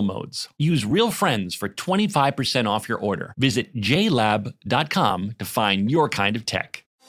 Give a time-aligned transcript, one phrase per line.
[0.00, 0.48] modes.
[0.56, 3.34] Use Real Friends for 25% off your order.
[3.36, 6.84] Visit jlab.com to find your kind of tech.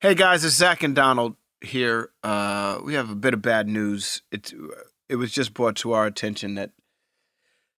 [0.00, 2.10] Hey guys, it's Zach and Donald here.
[2.22, 4.22] Uh, we have a bit of bad news.
[4.30, 4.54] It
[5.08, 6.70] it was just brought to our attention that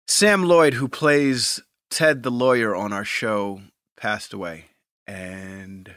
[0.06, 3.62] Sam Lloyd, who plays Ted the lawyer on our show,
[3.96, 4.66] passed away,
[5.06, 5.94] and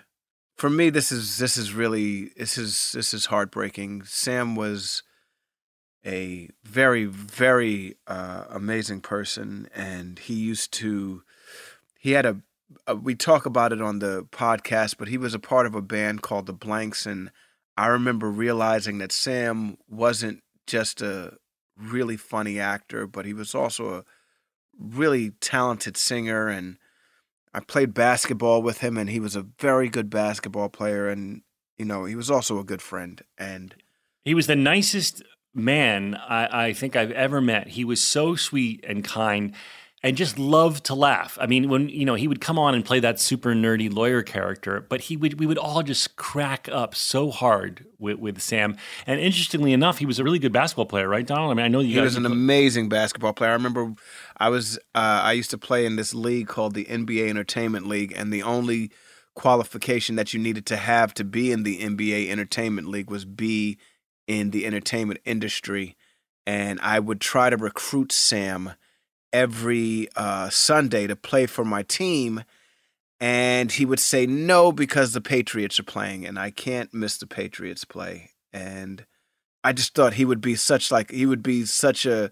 [0.55, 4.03] for me, this is this is really this is this is heartbreaking.
[4.05, 5.03] Sam was
[6.05, 11.23] a very very uh, amazing person, and he used to
[11.99, 12.37] he had a
[12.87, 15.81] uh, we talk about it on the podcast, but he was a part of a
[15.81, 17.31] band called the Blanks, and
[17.77, 21.37] I remember realizing that Sam wasn't just a
[21.77, 24.03] really funny actor, but he was also a
[24.79, 26.47] really talented singer.
[26.47, 26.77] And
[27.53, 31.41] I played basketball with him, and he was a very good basketball player, and
[31.77, 33.21] you know he was also a good friend.
[33.37, 33.75] And
[34.23, 35.23] He was the nicest
[35.53, 37.69] man I, I think I've ever met.
[37.69, 39.53] He was so sweet and kind
[40.03, 41.37] and just loved to laugh.
[41.39, 44.21] I mean, when you know he would come on and play that super nerdy lawyer
[44.21, 48.75] character, but he would we would all just crack up so hard with, with Sam.
[49.07, 51.51] And interestingly enough, he was a really good basketball player, right, Donald?
[51.51, 53.51] I mean, I know you he was an amazing basketball player.
[53.51, 53.93] I remember
[54.37, 58.13] I was uh, I used to play in this league called the NBA Entertainment League,
[58.15, 58.91] and the only
[59.35, 63.77] qualification that you needed to have to be in the NBA Entertainment League was be
[64.27, 65.95] in the entertainment industry.
[66.45, 68.73] And I would try to recruit Sam
[69.33, 72.43] every uh, Sunday to play for my team.
[73.19, 77.27] And he would say no because the Patriots are playing, and I can't miss the
[77.27, 78.31] Patriots play.
[78.51, 79.05] And
[79.63, 82.31] I just thought he would be such like he would be such a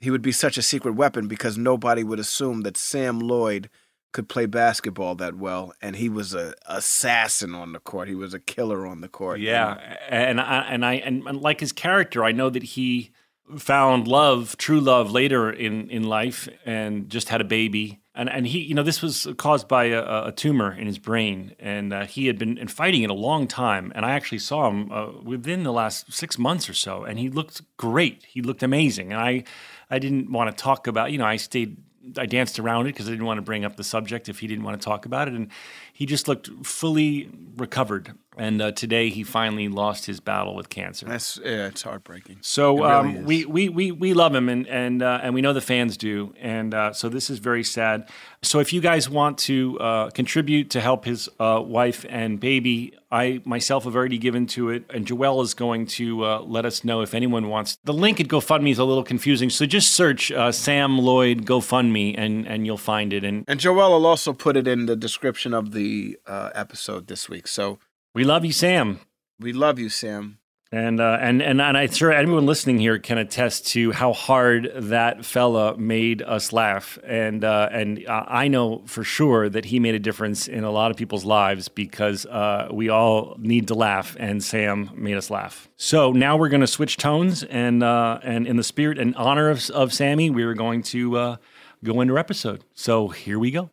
[0.00, 3.68] he would be such a secret weapon because nobody would assume that Sam Lloyd
[4.12, 8.08] could play basketball that well, and he was a assassin on the court.
[8.08, 9.40] He was a killer on the court.
[9.40, 13.10] Yeah, and I and I and, and like his character, I know that he
[13.56, 18.00] found love, true love, later in in life, and just had a baby.
[18.14, 21.54] And and he, you know, this was caused by a, a tumor in his brain,
[21.58, 23.92] and uh, he had been fighting it a long time.
[23.94, 27.28] And I actually saw him uh, within the last six months or so, and he
[27.28, 28.24] looked great.
[28.28, 29.12] He looked amazing.
[29.12, 29.44] And I,
[29.90, 31.76] I didn't want to talk about, you know, I stayed
[32.18, 34.46] I danced around it because I didn't want to bring up the subject if he
[34.46, 35.34] didn't want to talk about it.
[35.34, 35.48] And
[35.92, 38.12] he just looked fully recovered.
[38.36, 41.06] And uh, today he finally lost his battle with cancer.
[41.06, 42.38] That's yeah, it's heartbreaking.
[42.40, 45.52] So really um, we, we we we love him and and uh, and we know
[45.52, 46.32] the fans do.
[46.40, 48.08] And uh, so this is very sad.
[48.42, 52.94] So if you guys want to uh, contribute to help his uh, wife and baby,
[53.10, 56.82] I myself have already given to it, and Joelle is going to uh, let us
[56.84, 57.76] know if anyone wants.
[57.84, 62.14] The link at GoFundMe is a little confusing, so just search uh, Sam Lloyd GoFundMe
[62.16, 63.24] and and you'll find it.
[63.24, 67.28] And And Joelle will also put it in the description of the uh, episode this
[67.28, 67.46] week.
[67.46, 67.78] So
[68.14, 69.00] we love you, Sam.
[69.40, 70.38] We love you, Sam.
[70.74, 74.72] And uh, and and and I'm sure anyone listening here can attest to how hard
[74.74, 76.98] that fella made us laugh.
[77.06, 80.70] And uh, and uh, I know for sure that he made a difference in a
[80.70, 85.28] lot of people's lives because uh, we all need to laugh, and Sam made us
[85.28, 85.68] laugh.
[85.76, 89.50] So now we're going to switch tones, and uh, and in the spirit and honor
[89.50, 91.36] of, of Sammy, we are going to uh,
[91.84, 92.64] go into our episode.
[92.72, 93.68] So here we go.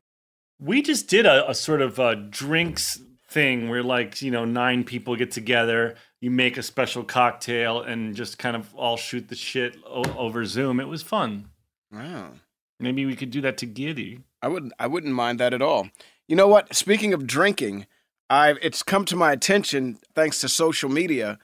[0.60, 4.84] We just did a, a sort of uh, drinks thing where like you know nine
[4.84, 9.36] people get together you make a special cocktail and just kind of all shoot the
[9.36, 11.50] shit o- over zoom it was fun
[11.92, 12.32] Wow.
[12.80, 15.90] maybe we could do that to giddy I wouldn't I wouldn't mind that at all.
[16.30, 16.74] You know what?
[16.74, 17.88] Speaking of drinking,
[18.30, 21.38] i've it's come to my attention thanks to social media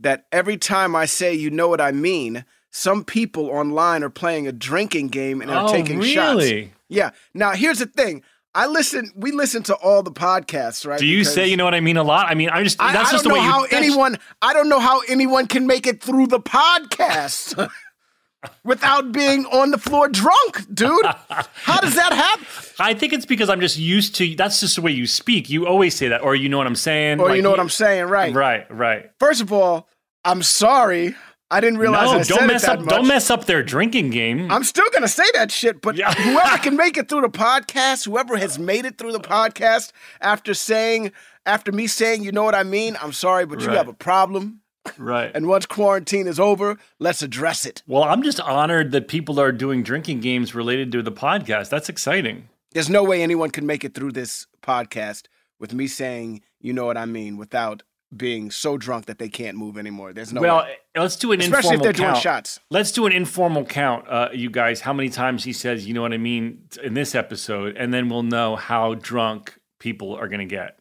[0.00, 4.46] that every time I say you know what I mean, some people online are playing
[4.46, 6.36] a drinking game and are oh taking shots.
[6.42, 7.10] really Yeah.
[7.34, 8.22] Now here's the thing.
[8.54, 10.98] I listen we listen to all the podcasts, right?
[10.98, 12.80] do you Because say you know what i mean a lot i mean i just
[12.80, 15.46] I, that's I just the way know you how anyone I don't know how anyone
[15.46, 17.70] can make it through the podcast
[18.64, 21.04] without being on the floor drunk, dude.
[21.04, 22.46] How does that happen?
[22.80, 25.66] i think it's because i'm just used to that's just the way you speak you
[25.66, 27.68] always say that or you know what i'm saying Or Like, you know what I'm
[27.68, 28.32] saying, right?
[28.32, 29.88] right right First of all,
[30.24, 31.16] I'm sorry.
[31.50, 32.88] I didn't realize no I don't mess up much.
[32.88, 36.12] don't mess up their drinking game I'm still gonna say that shit, but Yeah.
[36.16, 40.52] whoever can make it through the podcast, whoever has made it through the podcast after
[40.54, 41.12] saying,
[41.46, 44.60] after me saying, you know what I mean, I'm sorry, but you have a problem.
[44.98, 47.82] right And once quarantine is over, let's address it.
[47.86, 51.88] well i'm just honored that people are doing drinking games related to the podcast that's
[51.88, 55.22] exciting There's no way anyone can make it through this podcast
[55.58, 57.82] with me saying, you know what I mean, without
[58.16, 60.12] being so drunk that they can't move anymore.
[60.12, 60.76] There's no well, way.
[60.96, 62.22] let's do an Especially if informal they're doing count.
[62.22, 62.60] shots.
[62.70, 64.80] Let's do an informal count, uh, you guys.
[64.80, 68.08] How many times he says, "You know what I mean" in this episode, and then
[68.08, 70.78] we'll know how drunk people are going to get.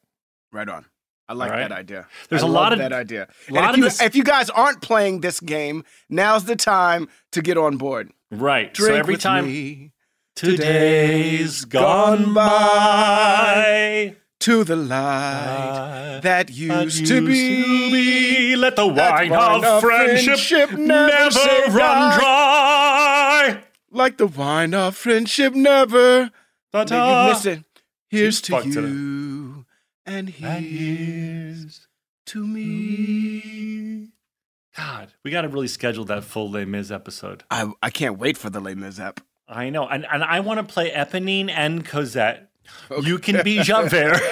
[0.52, 0.86] Right on.
[1.30, 1.68] I like right.
[1.68, 2.08] that idea.
[2.30, 3.28] There's I a lot of- that idea.
[3.50, 7.42] lot if, you, this- if you guys aren't playing this game, now's the time to
[7.42, 8.12] get on board.
[8.32, 8.74] Right.
[8.74, 9.92] Drink so every with time me
[10.36, 18.56] today's gone by, to the light ah, that used, to, be.
[18.56, 23.64] let the wine, wine of friendship, never, say run dry.
[23.92, 26.32] Like the wine of friendship never.
[26.72, 27.42] Ta-ta.
[27.46, 27.64] It.
[28.10, 29.66] Here's to you,
[30.06, 31.88] and And here's here's
[32.28, 34.10] to me.
[34.76, 37.44] God, we got to really schedule that full Les Mis episode.
[37.50, 39.22] I, I can't wait for the Les Mis app.
[39.48, 42.47] I know, and, and I want to play Eponine and Cosette.
[43.02, 44.22] You can be Javert.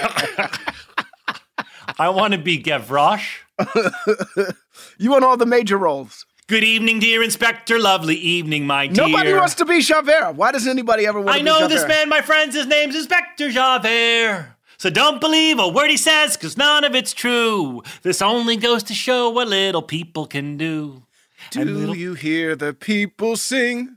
[1.98, 3.40] I want to be Gavroche.
[4.98, 6.24] You want all the major roles.
[6.46, 7.78] Good evening, dear Inspector.
[7.78, 9.06] Lovely evening, my dear.
[9.06, 10.32] Nobody wants to be Javert.
[10.36, 11.56] Why does anybody ever want I to be Javert?
[11.56, 12.54] I know this man, my friends.
[12.54, 14.54] His name's Inspector Javert.
[14.78, 17.82] So don't believe a word he says, cause none of it's true.
[18.02, 21.02] This only goes to show what little people can do.
[21.50, 23.96] Do little- you hear the people sing?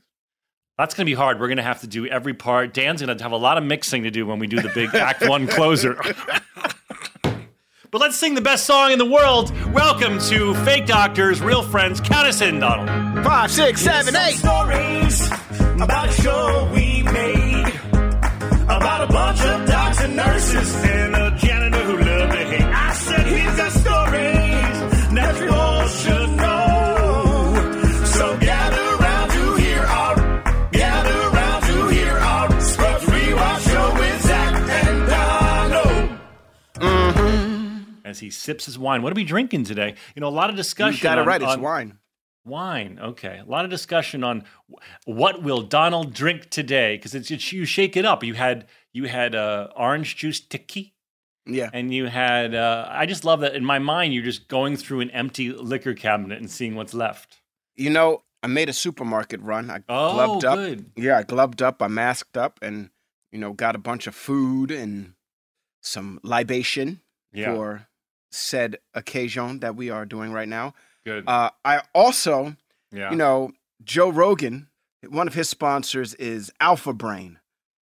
[0.79, 1.41] That's gonna be hard.
[1.41, 2.73] We're gonna have to do every part.
[2.73, 5.27] Dan's gonna have a lot of mixing to do when we do the big Act
[5.27, 5.95] One closer.
[7.91, 9.51] but let's sing the best song in the world.
[9.73, 11.99] Welcome to Fake Doctors, Real Friends.
[11.99, 13.25] Count us in, Donald.
[13.25, 14.37] Five, six, seven, eight.
[14.37, 15.27] stories
[15.81, 17.73] about a show we made
[18.63, 21.68] about a bunch of docs and nurses and a janitor
[38.09, 39.01] As he sips his wine.
[39.01, 39.95] What are we drinking today?
[40.15, 40.97] You know, a lot of discussion.
[40.97, 41.41] You got it on- right.
[41.41, 41.99] It's on- wine.
[42.45, 42.99] Wine.
[43.01, 43.39] Okay.
[43.39, 44.43] A lot of discussion on
[45.05, 48.23] what will Donald drink today because it's, it's you shake it up.
[48.23, 50.95] You had you had uh, orange juice tiki
[51.45, 51.69] Yeah.
[51.73, 55.01] and you had uh, I just love that in my mind you're just going through
[55.01, 57.37] an empty liquor cabinet and seeing what's left.
[57.75, 59.69] You know, I made a supermarket run.
[59.69, 60.55] I Oh, gloved up.
[60.55, 60.91] good.
[60.95, 61.83] Yeah, I gloved up.
[61.83, 62.89] I masked up, and
[63.31, 65.13] you know, got a bunch of food and
[65.81, 67.01] some libation
[67.31, 67.53] Yeah.
[67.53, 67.87] for
[68.31, 70.73] said occasion that we are doing right now.
[71.05, 71.23] good.
[71.27, 72.55] Uh, I also,
[72.91, 73.09] yeah.
[73.11, 73.51] you know,
[73.83, 74.67] Joe Rogan.
[75.07, 77.39] One of his sponsors is Alpha Brain.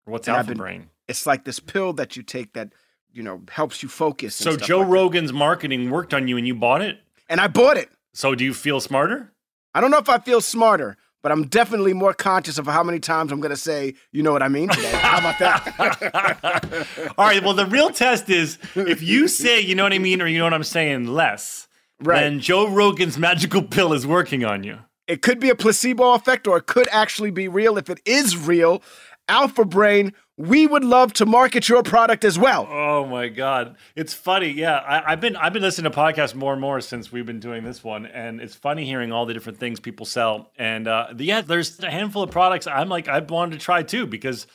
[0.06, 0.90] what's and Alpha been- Brain?
[1.08, 2.72] It's like this pill that you take that
[3.12, 4.40] you know helps you focus.
[4.40, 4.94] and So Joe like that.
[4.94, 7.00] Rogan's marketing worked on you and you bought it.
[7.28, 7.90] and I bought it.
[8.14, 9.32] So do you feel smarter?
[9.74, 13.00] I don't know if I feel smarter, but I'm definitely more conscious of how many
[13.00, 14.92] times I'm going to say, you know what I mean today.
[14.92, 16.88] How about that?
[17.18, 17.44] All right.
[17.44, 20.38] Well, the real test is if you say, you know what I mean, or you
[20.38, 21.68] know what I'm saying, less,
[22.02, 22.22] Right.
[22.22, 24.78] then Joe Rogan's magical pill is working on you.
[25.08, 27.78] it could be a placebo effect or it could actually be real.
[27.78, 28.82] If it is real,
[29.28, 32.66] Alpha Brain we would love to market your product as well.
[32.72, 34.48] Oh my god, it's funny.
[34.48, 37.42] Yeah, I, I've been I've been listening to podcasts more and more since we've been
[37.42, 40.50] doing this one, and it's funny hearing all the different things people sell.
[40.58, 44.08] And uh, yeah, there's a handful of products I'm like I wanted to try too
[44.08, 44.48] because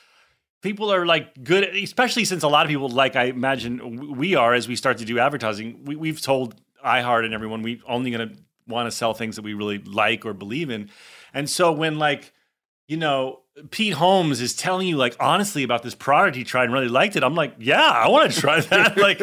[0.62, 4.54] people are like good, especially since a lot of people like I imagine we are
[4.54, 5.84] as we start to do advertising.
[5.84, 8.30] We, we've told iHeart and everyone we only to
[8.66, 10.88] want to sell things that we really like or believe in,
[11.34, 12.32] and so when like
[12.88, 16.72] you know Pete Holmes is telling you like honestly about this product he tried and
[16.72, 17.22] really liked it.
[17.22, 18.96] I'm like, yeah, I want to try that.
[18.96, 19.20] like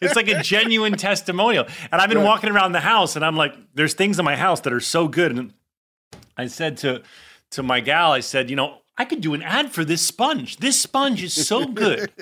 [0.00, 1.66] it's like a genuine testimonial.
[1.90, 4.60] And I've been walking around the house and I'm like, there's things in my house
[4.60, 5.32] that are so good.
[5.32, 5.52] And
[6.36, 7.02] I said to
[7.50, 10.58] to my gal, I said, you know, I could do an ad for this sponge.
[10.58, 12.10] This sponge is so good.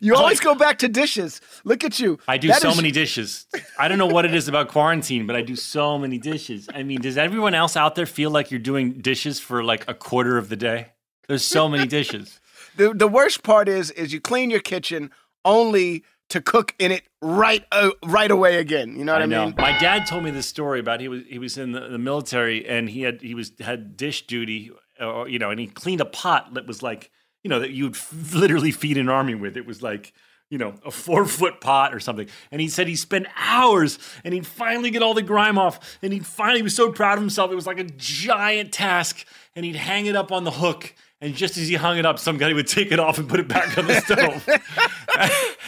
[0.00, 1.40] You always go back to dishes.
[1.64, 2.18] Look at you.
[2.26, 3.46] I do That so is- many dishes.
[3.78, 6.68] I don't know what it is about quarantine, but I do so many dishes.
[6.74, 9.94] I mean, does everyone else out there feel like you're doing dishes for like a
[9.94, 10.88] quarter of the day?
[11.26, 12.40] There's so many dishes.
[12.76, 15.10] The, the worst part is is you clean your kitchen
[15.44, 18.96] only to cook in it right uh, right away again.
[18.96, 19.44] You know what I, I know.
[19.46, 19.54] mean?
[19.58, 22.64] My dad told me this story about he was he was in the, the military
[22.68, 24.70] and he had he was had dish duty,
[25.00, 27.10] or you know, and he cleaned a pot that was like
[27.44, 29.56] you know that you'd f- literally feed an army with.
[29.56, 30.12] It was like
[30.50, 32.28] you know a four foot pot or something.
[32.50, 36.12] And he said he spent hours and he'd finally get all the grime off, and
[36.12, 37.50] he finally was so proud of himself.
[37.52, 39.24] It was like a giant task,
[39.54, 40.94] and he'd hang it up on the hook.
[41.20, 43.40] And just as he hung it up, some guy would take it off and put
[43.40, 44.48] it back on the stove.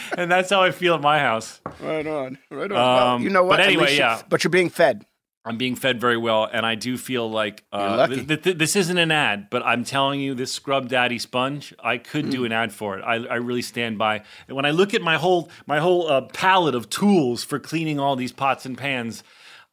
[0.17, 1.59] and that's how I feel at my house.
[1.81, 2.37] Right on.
[2.49, 2.77] Right on.
[2.77, 3.57] well, Um, you know what?
[3.57, 4.21] but anyway, yeah.
[4.29, 5.05] But you're being fed.
[5.43, 8.97] I'm being fed very well, and I do feel like uh, th- th- this isn't
[8.99, 12.31] an ad, but I'm telling you, this Scrub Daddy sponge, I could Mm.
[12.31, 13.01] do an ad for it.
[13.01, 14.21] I, I really stand by.
[14.47, 17.99] And when I look at my whole my whole uh, palette of tools for cleaning
[17.99, 19.23] all these pots and pans,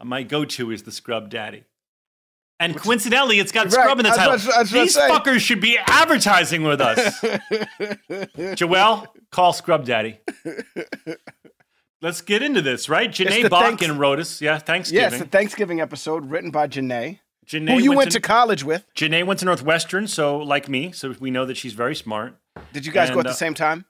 [0.03, 1.65] my go-to is the Scrub Daddy.
[2.61, 4.37] And coincidentally, it's got Right, scrub in the title.
[4.65, 7.21] These fuckers should be advertising with us.
[8.57, 10.19] Joelle, call Scrub Daddy.
[12.00, 13.11] Let's get into this, right?
[13.11, 14.40] Janae the thanks- wrote us.
[14.40, 15.11] Yeah, Thanksgiving.
[15.11, 18.87] Yes, the Thanksgiving episode written by Janae, Janae who you went to college with.
[18.95, 22.37] Janae went to Northwestern, so like me, so we know that she's very smart.
[22.73, 23.85] Did you guys go And, at uh, the same time?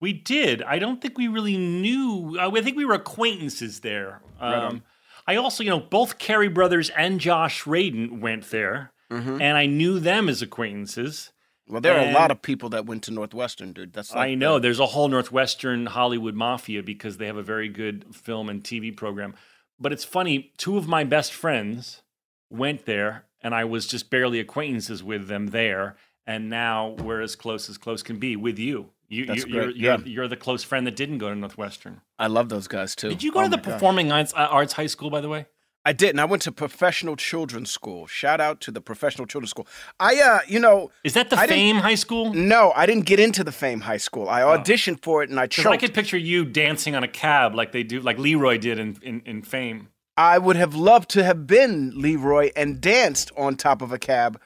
[0.00, 0.62] We did.
[0.62, 2.36] I don't think we really knew.
[2.40, 4.22] Uh, I think we were acquaintances there.
[4.40, 4.82] Um,
[5.26, 9.42] I also, you know, both Carey brothers and Josh Radin went there, Mm-hmm.
[9.42, 11.32] and I knew them as acquaintances.
[11.70, 13.92] Well, there are a lot of people that went to Northwestern, dude.
[13.92, 17.42] That's like I know the- there's a whole Northwestern Hollywood mafia because they have a
[17.42, 19.34] very good film and TV program.
[19.78, 22.02] But it's funny, two of my best friends
[22.50, 25.96] went there, and I was just barely acquaintances with them there.
[26.26, 28.90] And now we're as close as close can be with you.
[29.08, 32.02] You, That's you, you're, great, you're, you're the close friend that didn't go to Northwestern.
[32.18, 33.08] I love those guys too.
[33.08, 33.64] Did you go Oh to the God.
[33.64, 35.46] Performing uh, Arts High School, by the way?
[35.84, 36.18] I didn't.
[36.18, 38.06] I went to professional children's school.
[38.06, 39.66] Shout out to the professional children's school.
[39.98, 42.34] I, uh, you know, Is that the I Fame High School?
[42.34, 44.28] no, I didn't get into the Fame High School.
[44.28, 45.68] I auditioned for it and I choked.
[45.68, 48.98] I could picture you dancing on a cab like they do, like Leroy did in,
[49.02, 49.88] in, in Fame.
[50.18, 54.38] I would have loved to have been Leroy and danced on top of a cab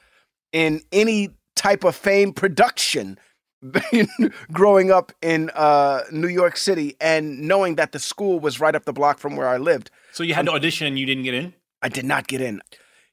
[0.53, 3.19] in any type of fame production
[4.53, 8.85] growing up in uh, New York City and knowing that the school was right up
[8.85, 9.91] the block from where I lived.
[10.15, 11.53] So you had to audition and you didn't get in?
[11.81, 12.61] I did not get in.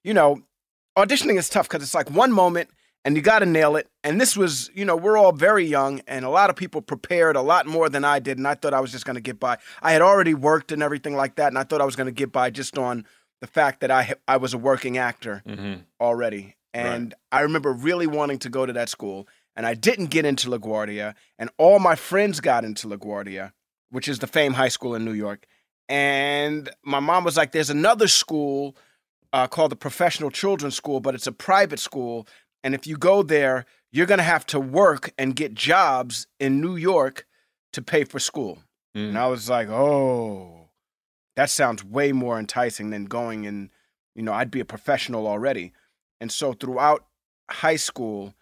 [0.05, 0.43] You know,
[0.97, 2.71] auditioning is tough because it's like one moment
[3.05, 3.89] and you got to nail it.
[4.05, 7.35] And this was, you know, we're all very young and a lot of people prepared
[7.35, 8.39] a lot more than I did.
[8.39, 9.59] And I thought I was just going to get by.
[9.83, 11.49] I had already worked and everything like that.
[11.49, 13.05] And I thought I was going to get by just on
[13.41, 15.81] the fact that I, I was a working actor mm-hmm.
[16.01, 16.55] already.
[16.73, 19.27] And I remember really wanting to go to that school.
[19.57, 21.17] And I didn't get into LaGuardia.
[21.37, 23.51] And all my friends got into LaGuardia,
[23.91, 25.49] which is the Fame High School in New York.
[25.93, 28.79] And my mom was like, there's another school
[29.35, 32.27] uh, called the Professional Children's School, but it's a private school.
[32.65, 36.63] And if you go there, you're going to have to work and get jobs in
[36.63, 37.27] New York
[37.75, 38.63] to pay for school.
[38.97, 39.11] Mm.
[39.11, 40.71] And I was like, oh,
[41.37, 43.69] that sounds way more enticing than going and,
[44.15, 45.75] you know, I'd be a professional already.
[46.23, 47.05] And so throughout
[47.51, 48.33] high school,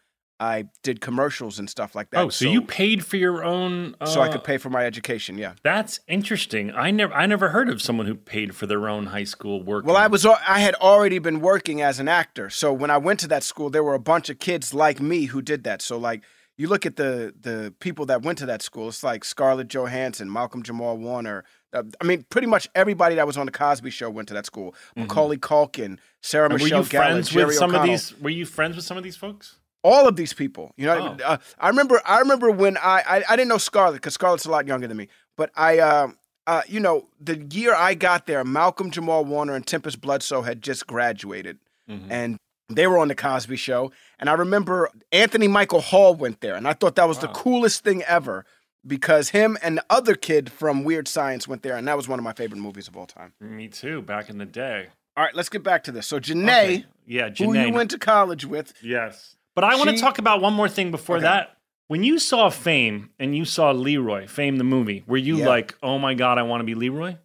[0.40, 2.24] I did commercials and stuff like that.
[2.24, 3.94] Oh, so, you paid for your own?
[4.00, 5.36] Uh, so I could pay for my education.
[5.36, 5.52] Yeah.
[5.62, 6.72] That's interesting.
[6.72, 9.84] I never, I never heard of someone who paid for their own high school work.
[9.84, 12.48] Well, I was I had already been working as an actor.
[12.48, 15.26] So when I went to that school, there were a bunch of kids like me
[15.26, 15.82] who did that.
[15.82, 16.22] So like
[16.56, 20.32] you look at the the people that went to that school, it's like Scarlett Johansson,
[20.32, 21.44] Malcolm Jamal Warner.
[21.72, 24.46] Uh, I mean, pretty much everybody that was on the Cosby Show went to that
[24.46, 24.74] school.
[24.96, 28.18] Macaulay Culkin, Sarah And Michelle Gellar, Jerry with some of these?
[28.20, 29.59] Were you friends with some of these folks?
[29.82, 30.72] All of these people.
[30.76, 31.24] You know, Oh.
[31.24, 32.00] uh, I remember.
[32.04, 34.96] I remember when I I, I didn't know Scarlett because Scarlett's a lot younger than
[34.96, 35.08] me.
[35.36, 36.08] But I, uh,
[36.46, 40.60] uh, you know, the year I got there, Malcolm Jamal Warner and Tempestt Bledsoe had
[40.62, 41.58] just graduated,
[41.88, 42.12] Mm-hmm.
[42.12, 42.36] and
[42.68, 46.68] They were on the Cosby Show, and I remember Anthony Michael Hall went there, and
[46.68, 48.44] I thought that was the coolest thing ever
[48.86, 52.18] because him and the other kid from Weird Science went there, and that was one
[52.18, 53.32] of my favorite movies of all time.
[53.40, 54.02] Me too.
[54.02, 54.86] Back in the day.
[55.16, 56.06] All right, let's get back to this.
[56.06, 56.84] So Janae, Okay.
[57.06, 59.34] Yeah, who you went to college with, Yes.
[59.54, 61.24] But I want to talk about one more thing before Okay.
[61.24, 61.56] that.
[61.88, 65.48] When you saw Fame and you saw Leroy, Fame the movie, were you Yeah.
[65.48, 67.16] like, oh my God, I want to be Leroy?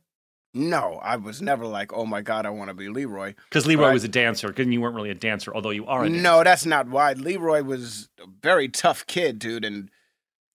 [0.57, 3.35] no, I was never like, oh my god, I want to be Leroy.
[3.49, 3.93] Because Leroy Right.
[3.93, 6.23] was a dancer, because you weren't really a dancer, although you are a dancer.
[6.23, 7.11] No, that's not why.
[7.11, 9.91] Leroy was a very tough kid, dude, and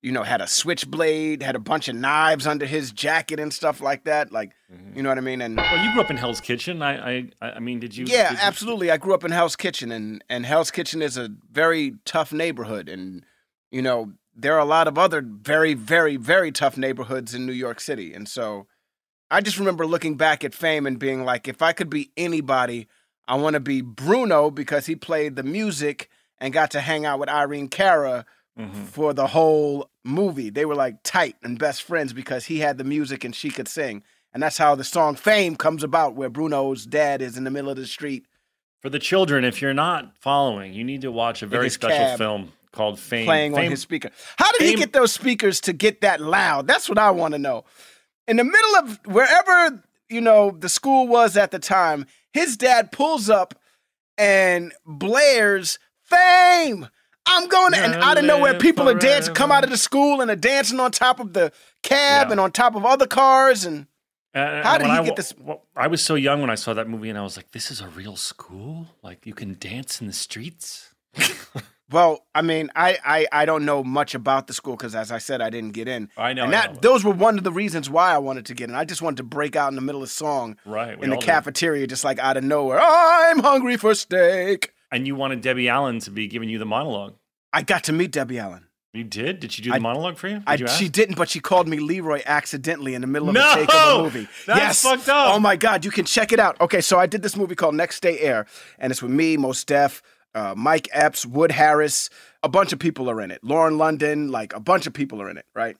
[0.02, 3.80] you know had a switchblade, had a bunch of knives under his jacket and stuff
[3.80, 4.32] like that.
[4.32, 4.96] Like, Mm-hmm.
[4.96, 5.40] you know what I mean?
[5.42, 6.80] And Well, you grew up in Hell's Kitchen.
[6.80, 8.04] I, I, I I mean, did you?
[8.06, 8.90] yeah, did you- absolutely.
[8.92, 12.88] I grew up in Hell's Kitchen, and and Hell's Kitchen is a very tough neighborhood,
[12.88, 13.24] and
[13.72, 17.52] you know there are a lot of other very, very, very tough neighborhoods in New
[17.52, 18.68] York City, and so
[19.28, 22.86] I just remember looking back at Fame and being like, if I could be anybody,
[23.26, 27.18] I want to be Bruno because he played the music and got to hang out
[27.18, 28.24] with Irene Cara
[28.58, 28.86] Mhm.
[28.88, 30.50] for the whole movie.
[30.50, 33.68] They were like tight and best friends because he had the music and she could
[33.68, 34.02] sing.
[34.32, 37.70] And that's how the song Fame comes about, where Bruno's dad is in the middle
[37.70, 38.26] of the street.
[38.80, 42.52] For the children, if you're not following, you need to watch a very special film
[42.72, 43.26] called Fame.
[43.26, 44.10] playing on his speaker.
[44.36, 46.66] How did he get those speakers to get that loud?
[46.66, 47.64] That's what I want to know.
[48.28, 52.92] In the middle of wherever, you know, the school was at the time, his dad
[52.92, 53.54] pulls up
[54.16, 56.88] and blares fame.
[57.32, 60.20] I'm going to, and out of nowhere, people are dancing, come out of the school
[60.20, 62.32] and are dancing on top of the cab Yeah.
[62.32, 63.64] and on top of other cars.
[63.64, 63.86] And
[64.34, 66.72] And- How did he I, get this- wa- I was so young when I saw
[66.74, 68.86] that movie, and I was like, "This is a real school.
[69.02, 70.94] Like you can dance in the streets."
[71.90, 75.18] well, I mean, I I, I don't know much about the school because, as I
[75.18, 76.08] said, I didn't get in.
[76.16, 76.44] I know.
[76.44, 76.78] and I know.
[76.80, 78.76] those were one of the reasons why I wanted to get in.
[78.76, 81.16] I just wanted to break out in the middle of the song right in the
[81.16, 81.24] did.
[81.26, 82.80] cafeteria, just like out of nowhere.
[82.80, 84.72] I'm hungry for steak.
[84.92, 87.14] And you wanted Debbie Allen to be giving you the monologue.
[87.52, 88.66] I got to meet Debbie Allen.
[88.92, 89.38] You did?
[89.38, 90.36] Did she do the I- monologue for you?
[90.40, 93.34] Did I, you she didn't, but she called me Leroy accidentally in the middle of
[93.34, 93.52] No!
[93.52, 94.28] a take of a movie.
[94.46, 94.82] That's yes.
[94.82, 95.34] fucked up.
[95.34, 96.60] Oh my God, you can check it out.
[96.60, 98.46] Okay, so I did this movie called Next Day Air,
[98.80, 100.02] and it's with me, Mos Def,
[100.34, 102.10] uh, Mike Epps, Wood Harris.
[102.42, 103.44] A bunch of people are in it.
[103.44, 105.76] Lauren London, like a bunch of people are in it, right?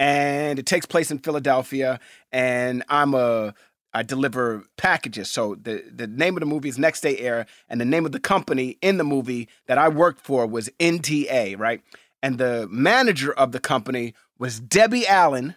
[0.00, 2.00] And it takes place in Philadelphia,
[2.32, 3.54] and I'm a
[3.94, 5.30] I deliver packages.
[5.30, 8.12] So the the name of the movie is Next Day Air, and the name of
[8.12, 11.80] the company in the movie that I worked for was NTA, right?
[12.22, 15.56] And the manager of the company was Debbie Allen,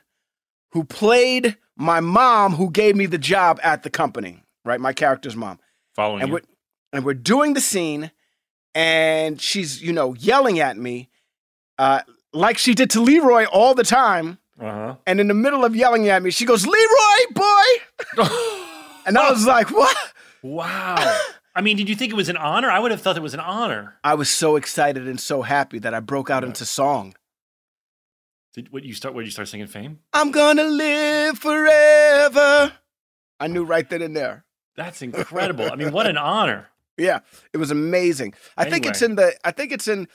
[0.72, 4.80] who played my mom, who gave me the job at the company, right?
[4.80, 5.60] My character's mom.
[5.96, 6.34] Following And you.
[6.36, 6.41] we're
[6.94, 8.12] and we're doing the scene,
[8.74, 11.10] and she's you know yelling at me,
[11.78, 12.02] uh,
[12.34, 14.38] like she did to Leroy all the time.
[14.62, 14.95] Uh-huh.
[15.08, 18.24] And in the middle of yelling at me, she goes, "Leroy, boy!"
[19.06, 19.97] and I was like, "What?"
[20.43, 21.17] Wow.
[21.54, 22.69] I mean, did you think it was an honor?
[22.69, 23.95] I would have thought it was an honor.
[24.04, 27.15] I was so excited and so happy that I broke out into song.
[28.54, 29.13] Did what you start?
[29.13, 29.67] What did you start singing?
[29.67, 30.00] Fame.
[30.13, 32.74] I'm gonna live forever.
[33.39, 34.45] I knew right then and there.
[34.76, 35.71] That's incredible.
[35.71, 36.67] I mean, what an honor.
[36.97, 37.21] Yeah,
[37.52, 38.36] it was amazing.
[38.58, 39.34] I think it's in the.
[39.43, 40.08] I think it's in.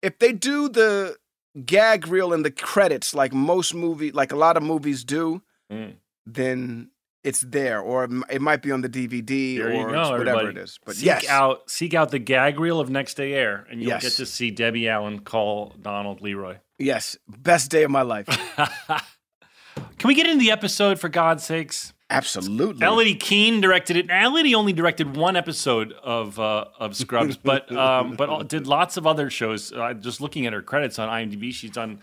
[0.00, 1.16] If they do the
[1.64, 5.94] gag reel in the credits, like most movie, like a lot of movies do, Mm.
[6.26, 6.90] then
[7.24, 10.48] it's there, or it might be on the DVD There or go, whatever everybody.
[10.48, 10.78] it is.
[10.84, 13.90] But seek yes, out seek out the gag reel of Next Day Air, and you'll
[13.90, 14.02] Yes.
[14.02, 16.56] get to see Debbie Allen call Donald Leroy.
[16.78, 18.26] yes, best day of my life.
[19.98, 21.92] Can we get into the episode for God's sakes?
[22.12, 22.86] Absolutely.
[22.86, 24.10] Elodie Keene directed it.
[24.10, 29.06] Elodie only directed one episode of uh, of Scrubs, but um, but did lots of
[29.06, 29.72] other shows.
[29.72, 32.00] Uh, just looking at her credits on IMDb, she's done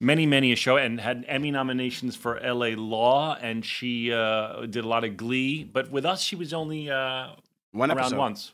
[0.00, 2.74] many many a show and had Emmy nominations for L.A.
[2.74, 5.62] Law, and she uh, did a lot of Glee.
[5.64, 7.28] But with us, she was only uh,
[7.72, 8.16] One around episode.
[8.18, 8.52] once.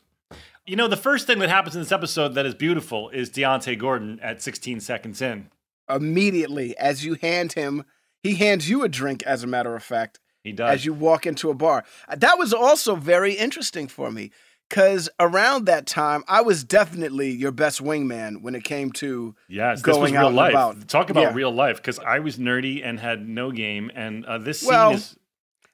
[0.65, 3.79] You know, the first thing that happens in this episode that is beautiful is Deontay
[3.79, 5.49] Gordon at 16 seconds in.
[5.89, 7.85] Immediately, as you hand him,
[8.21, 9.23] he hands you a drink.
[9.23, 10.73] As a matter of fact, He does.
[10.75, 11.83] as you walk into a bar.
[12.07, 14.31] Uh, That was also very interesting for me
[14.69, 19.35] because around that time, I was definitely your best wingman when it came to.
[19.47, 20.51] Yes, this going was out real life.
[20.51, 20.87] about.
[20.87, 21.33] Talk about Yeah.
[21.33, 24.91] real life because I was nerdy and had no game, and uh, this scene Well,
[24.93, 25.15] is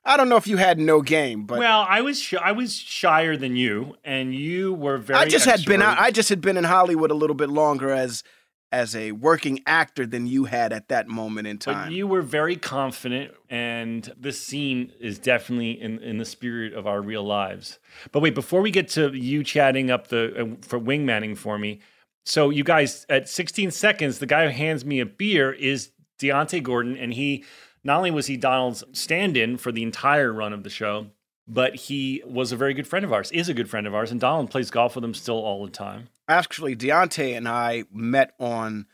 [0.06, 1.86] I don't know if you had no game, but well.
[1.88, 5.18] I was sh- I was shyer than you, and you were very.
[5.20, 5.98] I just had been out.
[5.98, 8.22] I just had been in Hollywood a little bit longer as
[8.74, 11.90] as a working actor than you had at that moment in time.
[11.90, 16.88] But you were very confident, and this scene is definitely in, in the spirit of
[16.88, 17.78] our real lives.
[18.12, 21.82] But wait, before we get to you chatting up the uh, for wingmanning for me,
[22.26, 26.64] so you guys at 16 seconds, the guy who hands me a beer is Deontay
[26.64, 27.46] Gordon, and he
[27.84, 31.08] not only was he Donald's stand-in for the entire run of the show,
[31.48, 34.12] but he was a very good friend of ours, is a good friend of ours,
[34.12, 36.08] and Donald plays golf with him still all the time.
[36.28, 38.86] Actually, Deontay and I met on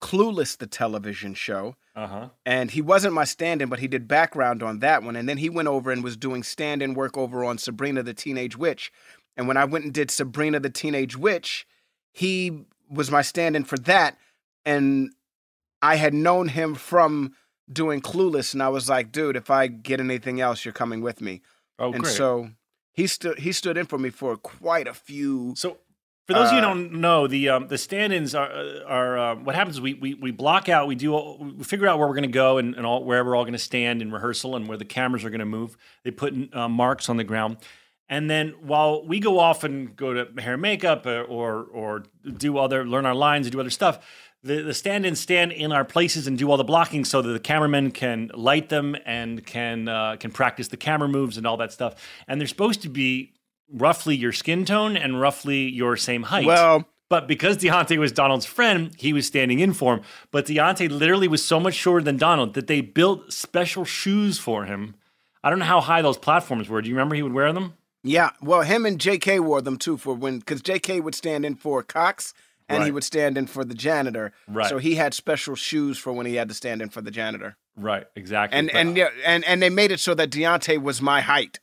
[0.00, 1.76] Clueless, the television show.
[1.96, 2.28] Uh huh.
[2.46, 5.16] and he wasn't my stand-in, but he did background on that one.
[5.16, 8.56] And then he went over and was doing stand-in work over on Sabrina the Teenage
[8.56, 8.92] Witch.
[9.36, 11.66] And when I went and did Sabrina the Teenage Witch,
[12.12, 14.16] he was my stand-in for that.
[14.64, 15.12] And
[15.82, 17.34] I had known him from
[17.70, 21.20] doing Clueless, and I was like, dude, if I get anything else, you're coming with
[21.20, 21.42] me.
[21.80, 22.14] Oh, and great.
[22.14, 22.50] so
[22.92, 25.54] he stood he stood in for me for quite a few.
[25.56, 25.78] So,
[26.26, 28.50] for those of you who Uh, don't know, the um, the stand-ins are
[28.86, 29.76] are um, what happens.
[29.76, 30.86] is We, we we block out.
[30.86, 31.10] We do
[31.58, 33.52] we figure out where we're going to go and, and all where we're all going
[33.54, 35.76] to stand in rehearsal and where the cameras are going to move.
[36.04, 37.56] They put uh, marks on the ground,
[38.08, 42.04] and then while we go off and go to hair and makeup or or, or
[42.36, 43.98] do other learn our lines and do other stuff.
[44.42, 47.40] The, the stand-ins stand in our places and do all the blocking so that the
[47.40, 51.72] cameramen can light them and can uh, can practice the camera moves and all that
[51.72, 51.94] stuff.
[52.26, 53.34] And they're supposed to be
[53.70, 56.46] roughly your skin tone and roughly your same height.
[56.46, 60.02] Well, But because Deontay was Donald's friend, he was standing in for him.
[60.30, 64.64] But Deontay literally was so much shorter than Donald that they built special shoes for
[64.64, 64.94] him.
[65.42, 66.80] I don't know how high those platforms were.
[66.80, 67.74] Do you remember he would wear them?
[68.02, 69.40] Yeah, well, him and J.K.
[69.40, 71.00] wore them too for when because J.K.
[71.00, 72.32] would stand in for Cox
[72.70, 74.32] and he would stand in for the janitor.
[74.48, 74.68] Right.
[74.68, 77.56] So he had special shoes for when he had to stand in for the janitor.
[77.76, 78.58] Right, exactly.
[78.58, 81.20] And But- and uh yeah, and and they made it so that Deontay was my
[81.20, 81.58] height.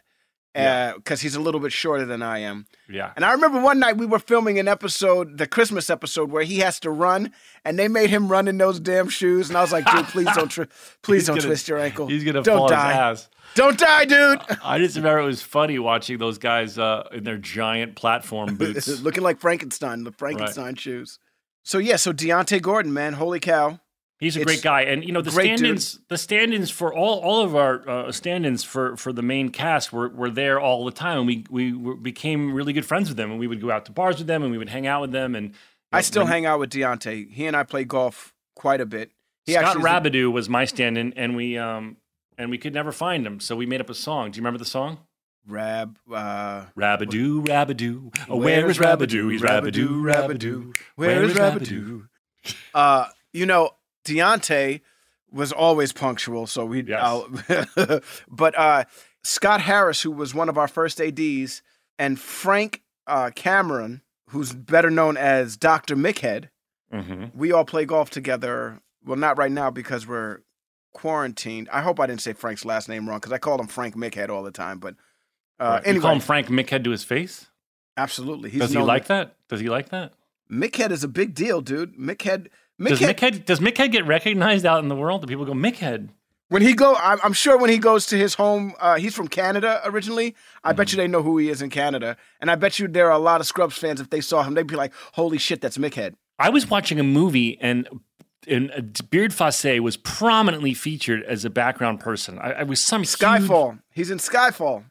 [0.64, 0.94] Yeah.
[0.96, 2.66] Because he's a little bit shorter than I am.
[2.90, 3.12] yeah.
[3.16, 6.60] And I remember one night we were filming an episode, the Christmas episode, where he
[6.60, 7.32] has to run,
[7.64, 9.50] and they made him run in those damn shoes.
[9.50, 10.66] And I was like, dude, please don't, tri-
[11.04, 12.08] please He's don't gonna- twist your ankle.
[12.08, 12.90] He's gonna don't fall die.
[13.12, 13.30] his ass.
[13.56, 14.40] Don't die, dude.
[14.64, 18.88] I just remember it was funny watching those guys uh, in their giant platform boots.
[19.02, 21.18] Looking like Frankenstein, the Frankenstein shoes.
[21.64, 23.80] So yeah, so Deontay Gordon, man, holy cow.
[24.20, 26.00] He's a It's great guy, and you know the stand-ins.
[26.10, 30.10] The stand-ins for all all of our uh, stand-ins for for the main cast were
[30.10, 33.30] were there all the time, and we we were, became really good friends with them,
[33.30, 35.12] and we would go out to bars with them, and we would hang out with
[35.12, 35.54] them, and
[35.92, 37.32] I still hang out with Deontay.
[37.32, 39.12] He and I play golf quite a bit.
[39.46, 41.98] He Scott a- was my stand-in, and we um
[42.40, 44.32] and we could never find him, so we made up a song.
[44.32, 45.00] Do you remember the song?
[45.48, 49.32] Rab, uh, Rabidou, Rabidou, oh, where is Rabidou?
[49.32, 50.76] He's Rabidou, Rabidou.
[50.96, 52.08] Where is Rabidou?
[52.74, 53.72] Uh, you know,
[54.08, 54.82] Deontay
[55.32, 56.84] was always punctual, so we.
[56.84, 58.02] Yes.
[58.30, 58.86] But uh,
[59.24, 61.62] Scott Harris, who was one of our first ads,
[62.00, 66.50] and Frank uh, Cameron, who's better known as Doctor Mickhead,
[66.94, 67.38] Mm-hmm.
[67.38, 68.80] we all play golf together.
[69.06, 70.40] Well, not right now because we're
[70.94, 71.68] quarantined.
[71.70, 74.30] I hope I didn't say Frank's last name wrong because I called him Frank Mickhead
[74.30, 74.80] all the time.
[74.80, 74.96] But
[75.60, 77.48] uh, you call him Frank Mickhead to his face?
[77.98, 79.36] absolutely, he's Does he like that?
[79.50, 80.14] Does he like that?
[80.50, 81.98] Mickhead is a big deal, dude.
[81.98, 82.48] Mickhead,
[82.80, 85.22] Does Mickhead, Mickhead does Mickhead get recognized out in the world?
[85.22, 86.10] Do people go Mickhead?
[86.50, 89.28] when he go, I'm, I'm sure when he goes to his home, uh, he's from
[89.28, 90.34] Canada originally.
[90.64, 90.98] I bet Mm-hmm.
[91.00, 93.18] you they know who he is in Canada, and I bet you there are a
[93.20, 94.00] lot of Scrubs fans.
[94.00, 97.04] If they saw him, they'd be like, "Holy shit, that's Mickhead." I was watching a
[97.04, 97.90] movie and
[98.48, 98.70] and
[99.12, 102.40] Beardface was prominently featured as a background person.
[102.40, 103.80] I, I was some huge- Skyfall.
[103.92, 104.86] He's in Skyfall.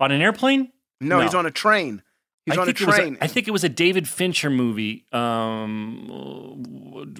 [0.00, 0.72] on an airplane.
[1.00, 1.22] No, No.
[1.24, 2.02] he's on a train.
[2.46, 3.18] He's I on a think it was train.
[3.20, 6.08] I think it was a David Fincher movie, um,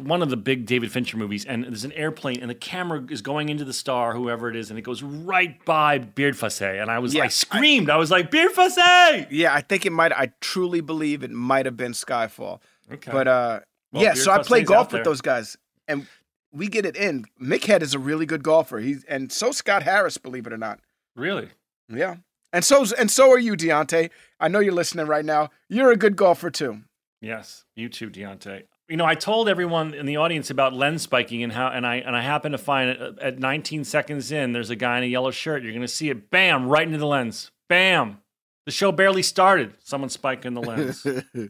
[0.00, 3.22] one of the big David Fincher movies, and there's an airplane, and the camera is
[3.22, 6.98] going into the star, whoever it is, and it goes right by Beardface, and I
[6.98, 9.28] was, Yeah, I I- screamed, I, was like, Beardface!
[9.30, 10.12] yeah, I think it might.
[10.12, 12.60] I truly believe it might have been Skyfall.
[12.92, 13.60] Okay, But uh,
[13.92, 15.56] Well, yeah, Beard so I play golf with those guys,
[15.86, 16.06] and
[16.52, 17.24] we get it in.
[17.40, 18.78] Mickhead is a really good golfer.
[18.78, 20.80] He's and so Scott Harris, believe it or not.
[21.14, 21.48] really,
[21.88, 22.16] Yeah,
[22.52, 24.10] and so and so are you, Deontay.
[24.40, 25.50] I know you're listening right now.
[25.68, 26.82] You're a good golfer too.
[27.20, 28.64] Yes, you too, Deontay.
[28.88, 31.96] You know, I told everyone in the audience about lens spiking and how, and I
[31.96, 34.52] and I happen to find it uh, at 19 seconds in.
[34.52, 35.62] There's a guy in a yellow shirt.
[35.62, 38.18] You're going to see it, bam, right into the lens, bam.
[38.66, 39.74] The show barely started.
[39.82, 41.06] Someone spiking the lens.
[41.36, 41.48] I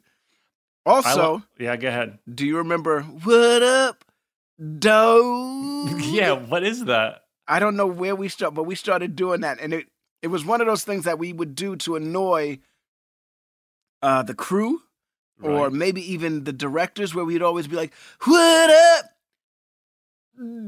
[0.86, 2.18] also, lo- yeah, go ahead.
[2.32, 4.04] do you remember what up,
[4.78, 5.88] Doe?
[5.98, 7.22] Yeah, what is that?
[7.48, 9.86] I don't know where we start, but we started doing that, and it
[10.22, 12.58] it was one of those things that we would do to annoy
[14.00, 14.82] uh, the crew
[15.42, 15.72] or Right.
[15.72, 17.92] maybe even the directors, where we'd always be like,
[18.24, 19.04] "What up,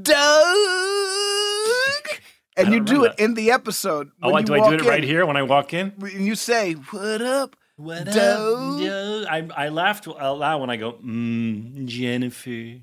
[0.02, 0.14] Doug?"
[2.56, 4.12] And you do it in the episode.
[4.22, 5.92] Oh, you do I do it right here when I walk in?
[6.00, 9.24] And you say, "What up?" What up?" Doe?
[9.28, 12.78] I, I laughed out loud when I go, mm, Jennifer.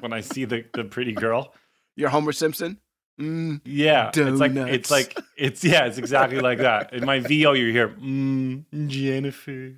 [0.00, 1.54] when I see the, the pretty girl.
[1.96, 2.78] You're Homer Simpson.
[3.20, 3.62] Mm.
[3.64, 4.74] Yeah, it's like Donuts.
[4.74, 6.92] it's like it's yeah, it's exactly like that.
[6.92, 9.74] In my VO, you hear mm, Jennifer.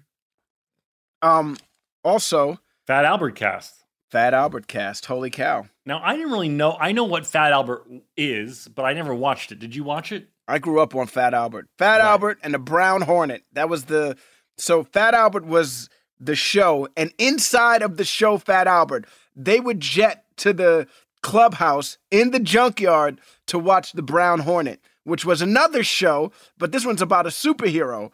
[1.23, 1.57] Um.
[2.05, 3.75] Also, Fat Albert cast.
[4.11, 5.07] Fat Albert cast.
[5.07, 5.67] Holy cow!
[5.87, 6.77] Now I didn't really know.
[6.81, 9.59] I know what Fat Albert is, but I never watched it.
[9.59, 10.29] Did you watch it?
[10.49, 11.69] I grew up on Fat Albert.
[11.77, 13.45] Fat Albert and the Brown Hornet.
[13.53, 14.17] That was the
[14.57, 19.79] so Fat Albert was the show, and inside of the show, Fat Albert, they would
[19.81, 20.89] jet to the
[21.23, 26.85] clubhouse in the junkyard to watch the Brown Hornet, which was another show, but this
[26.85, 28.11] one's about a superhero.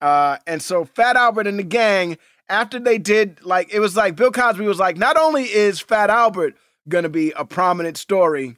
[0.00, 4.16] Uh, and so Fat Albert and the gang, after they did like it was like
[4.16, 6.54] Bill Cosby was like, not only is Fat Albert
[6.88, 8.56] gonna be a prominent story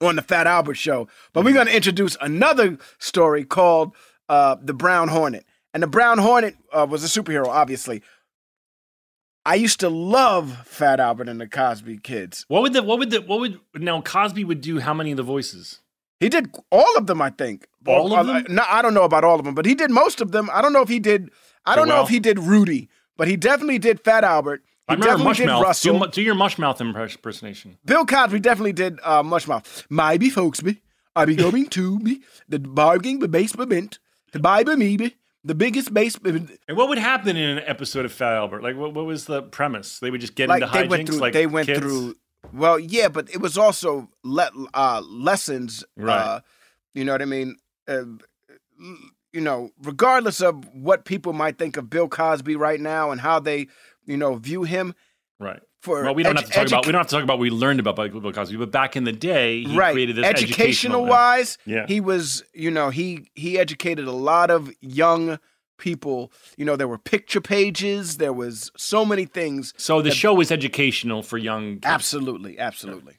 [0.00, 3.94] on the Fat Albert show, but we're gonna introduce another story called
[4.28, 5.44] uh, the Brown Hornet.
[5.72, 8.02] And the Brown Hornet uh, was a superhero, obviously.
[9.46, 12.44] I used to love Fat Albert and the Cosby Kids.
[12.48, 14.80] What would the what would the what would now Cosby would do?
[14.80, 15.80] How many of the voices?
[16.18, 17.66] He did all of them, I think.
[17.86, 18.46] All of Uh, them?
[18.50, 20.50] No, I don't know about all of them, but he did most of them.
[20.52, 21.30] I don't know if he did.
[21.64, 24.62] I don't know if he did Rudy, but he definitely did Fat Albert.
[24.88, 26.00] He I remember definitely did Mushmouth.
[26.04, 27.78] Do, do your Mushmouth impersonation.
[27.84, 29.84] Bill Cosby definitely did uh, Mushmouth.
[29.88, 30.82] My be folks be,
[31.16, 33.98] I be going to be the bargaining the basement,
[34.32, 36.16] the Bible me be the biggest base.
[36.24, 38.62] And what would happen in an episode of Fat Albert?
[38.62, 39.98] Like, what, what was the premise?
[39.98, 40.90] They would just get Like into they hijinks.
[40.90, 41.80] went through, like they went kids?
[41.80, 42.16] through.
[42.52, 45.84] Well, yeah, but it was also le- uh, lessons.
[45.96, 46.16] Right.
[46.18, 46.40] Uh,
[46.94, 47.56] you know what I mean?
[47.86, 48.02] Uh,
[49.32, 53.38] you know, regardless of what people might think of Bill Cosby right now and how
[53.38, 53.68] they,
[54.04, 54.94] you know, view him.
[55.40, 55.60] Right.
[55.80, 56.86] For Well, we don't edu- have to talk about.
[56.86, 57.34] We don't have to talk about.
[57.38, 60.26] What we learned about Bill Cosby, but back in the day, he right created this
[60.26, 61.06] educational educational.
[61.06, 61.86] wise Yeah.
[61.88, 65.38] he was you know he he educated a lot of young
[65.78, 70.34] people you know there were picture pages there was so many things So the show
[70.34, 71.76] was educational for young.
[71.76, 71.86] Kids.
[71.86, 73.14] absolutely absolutely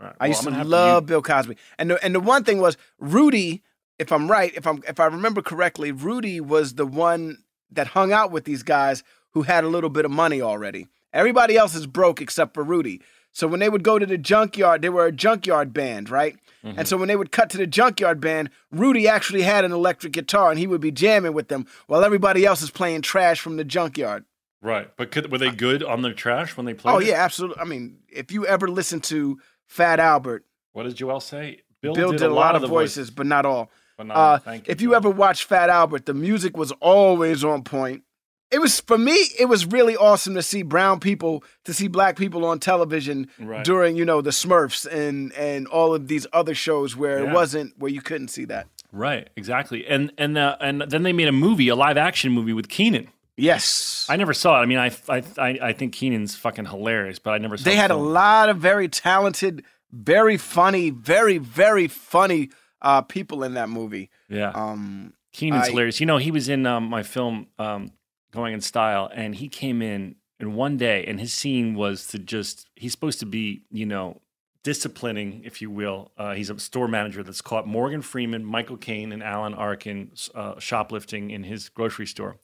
[0.00, 0.12] Right.
[0.18, 2.60] i Well, used I'm to gonna love bill cosby and the, and the one thing
[2.60, 3.62] was rudy
[4.00, 7.38] if i'm right if i'm if i remember correctly rudy was the one
[7.70, 11.56] that hung out with these guys who had a little bit of money already everybody
[11.56, 13.00] else is broke except for rudy
[13.32, 16.78] so when they would go to the junkyard they were a junkyard band right Mm-hmm.
[16.78, 20.12] And so when they would cut to the junkyard band, Rudy actually had an electric
[20.12, 23.56] guitar and he would be jamming with them while everybody else is playing trash from
[23.56, 24.24] the junkyard.
[24.62, 26.94] Right, but could, were they good on the trash when they played?
[26.94, 27.08] Oh it?
[27.08, 27.60] yeah, absolutely.
[27.60, 31.60] I mean, if you ever listen to Fat Albert, What did Joel say?
[31.82, 33.70] Bill, Bill did, a lot, of the voices, but not all.
[33.98, 37.62] But not, Uh, thank if you ever watch Fat Albert, the music was always on
[37.62, 38.04] point.
[38.50, 39.16] It was for me.
[39.38, 43.64] It was really awesome to see brown people, to see black people on television Right.
[43.64, 47.30] during you know the Smurfs and and all of these other shows where Yeah.
[47.30, 48.66] it wasn't where you couldn't see that.
[48.92, 52.52] Right, exactly, and and uh, and then they made a movie, a live action movie
[52.52, 53.08] with Kenan.
[53.36, 54.62] Yes, I never saw it.
[54.62, 57.64] I mean, I I I, I think Kenan's fucking hilarious, but I never saw.
[57.64, 62.50] they the had a lot of very talented, very funny, very very funny
[62.82, 64.10] uh, people in that movie.
[64.28, 65.98] Yeah, Um, Kenan's I- hilarious.
[65.98, 67.90] You know, he was in um, my film um,
[68.34, 72.18] Going in Style, and he came in in one day, and his scene was to
[72.18, 72.68] just.
[72.74, 74.22] He's supposed to be, you know,
[74.64, 76.10] disciplining, if you will.
[76.18, 80.58] Uh, he's a store manager that's caught Morgan Freeman, Michael Caine, and Alan Arkin uh,
[80.58, 82.38] shoplifting in his grocery store,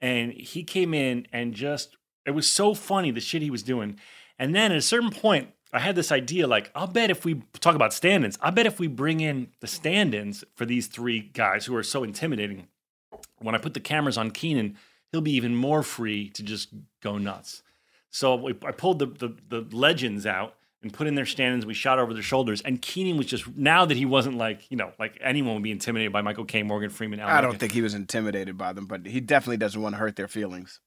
[0.00, 1.98] and he came in and just.
[2.24, 4.00] It was so funny the shit he was doing,
[4.38, 5.50] and then at a certain point.
[5.72, 8.66] I had this idea like, I'll bet if we talk about stand ins, I bet
[8.66, 12.66] if we bring in the stand ins for these three guys who are so intimidating,
[13.38, 14.76] when I put the cameras on Kenan,
[15.12, 16.68] he'll be even more free to just
[17.02, 17.62] go nuts.
[18.10, 21.66] So we, I pulled the, the, the legends out and put in their stand ins.
[21.66, 22.60] We shot over their shoulders.
[22.62, 25.70] And Kenan was just, now that he wasn't like, you know, like anyone would be
[25.70, 27.60] intimidated by Michael Caine Morgan Freeman, Alan I don't Arkin.
[27.60, 30.80] think he was intimidated by them, but he definitely doesn't want to hurt their feelings.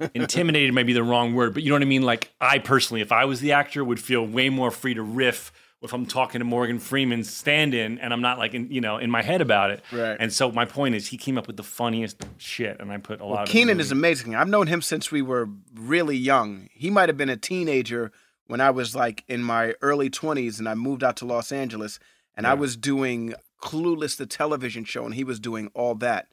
[0.14, 2.02] intimidated might be the wrong word, but you know what I mean?
[2.02, 5.52] Like I personally, if I was the actor, would feel way more free to riff
[5.82, 9.10] if I'm talking to Morgan Freeman's stand-in and I'm not like in, you know in
[9.10, 9.82] my head about it.
[9.92, 10.16] Right.
[10.18, 13.20] And so my point is, he came up with the funniest shit, and I put
[13.20, 13.42] a lot.
[13.42, 14.34] of it in Kenan is amazing.
[14.34, 16.68] I've known him since we were really young.
[16.72, 18.10] He might have been a teenager
[18.46, 21.98] when I was like in my early 20s and I moved out to Los Angeles
[22.36, 26.28] and I was doing Clueless, the television show, and he was doing all that.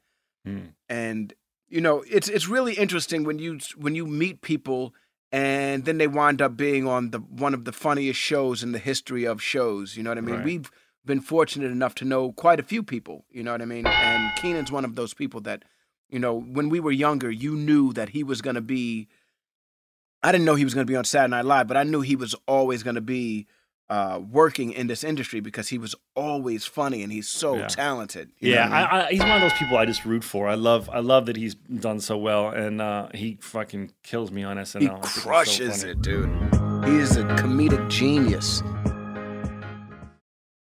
[0.45, 0.59] Hmm.
[0.89, 1.33] And
[1.69, 4.93] you know, it's it's really interesting when you when you meet people
[5.33, 8.79] and then they wind up being on the one of the funniest shows in the
[8.79, 9.97] history of shows.
[9.97, 10.35] You know what I mean?
[10.35, 10.45] Right.
[10.45, 10.71] We've
[11.05, 13.25] been fortunate enough to know quite a few people.
[13.31, 13.85] You know what I mean?
[13.85, 15.63] And Kenan's one of those people that
[16.13, 19.07] you know, when we were younger, you knew that he was going to be.
[20.21, 22.01] I didn't know he was going to be on Saturday Night Live, but I knew
[22.01, 23.47] he was always going to be
[23.93, 27.67] uh, working in this industry because he was always funny and he's so Yeah.
[27.67, 28.25] talented.
[28.39, 28.73] you Yeah, I mean?
[28.73, 30.47] I, I, he's one of those people I just root for.
[30.47, 34.43] I love, I love that he's done so well, and uh, he fucking kills me
[34.43, 34.79] on SNL.
[34.81, 36.29] he it's so crushes it, dude.
[36.85, 38.61] He is a comedic genius.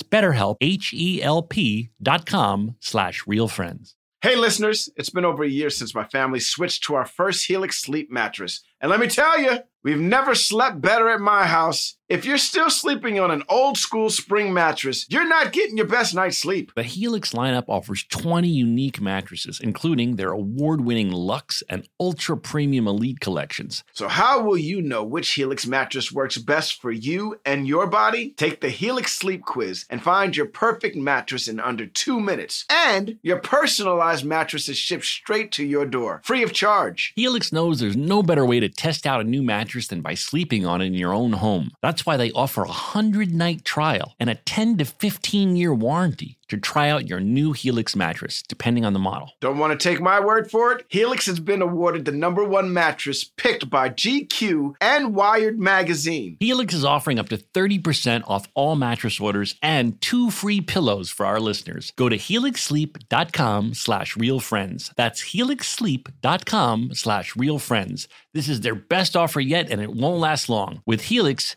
[0.00, 3.94] BetterHelp, H-E-L-P dot com slash realfriends.
[4.22, 7.80] Hey, listeners, it's been over a year since my family switched to our first Helix
[7.80, 8.62] sleep mattress.
[8.80, 11.96] And let me tell you, we've never slept better at my house.
[12.12, 16.14] If you're still sleeping on an old school spring mattress, you're not getting your best
[16.14, 16.70] night's sleep.
[16.76, 22.86] The Helix lineup offers 20 unique mattresses, including their award winning Luxe and Ultra Premium
[22.86, 23.82] Elite collections.
[23.94, 28.34] So, how will you know which Helix mattress works best for you and your body?
[28.36, 32.66] Take the Helix Sleep Quiz and find your perfect mattress in under two minutes.
[32.68, 37.14] And your personalized mattress is shipped straight to your door, free of charge.
[37.16, 40.66] Helix knows there's no better way to test out a new mattress than by sleeping
[40.66, 41.70] on it in your own home.
[41.80, 46.38] That's why they offer a 100 night trial and a 10 to 15 year warranty
[46.52, 49.32] to try out your new Helix mattress, depending on the model.
[49.40, 50.84] Don't want to take my word for it?
[50.90, 56.36] Helix has been awarded the number one mattress picked by GQ and Wired Magazine.
[56.40, 61.24] Helix is offering up to 30% off all mattress orders and two free pillows for
[61.24, 61.90] our listeners.
[61.96, 64.92] Go to helixsleep.com slash realfriends.
[64.94, 68.08] That's helixsleep.com slash realfriends.
[68.34, 70.82] This is their best offer yet, and it won't last long.
[70.84, 71.56] With Helix,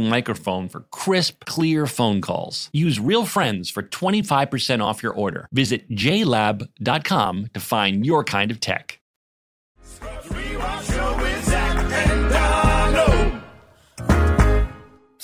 [0.09, 2.69] microphone for crisp, clear phone calls.
[2.73, 5.47] Use Real Friends for 25% off your order.
[5.51, 8.99] Visit jlab.com to find your kind of tech.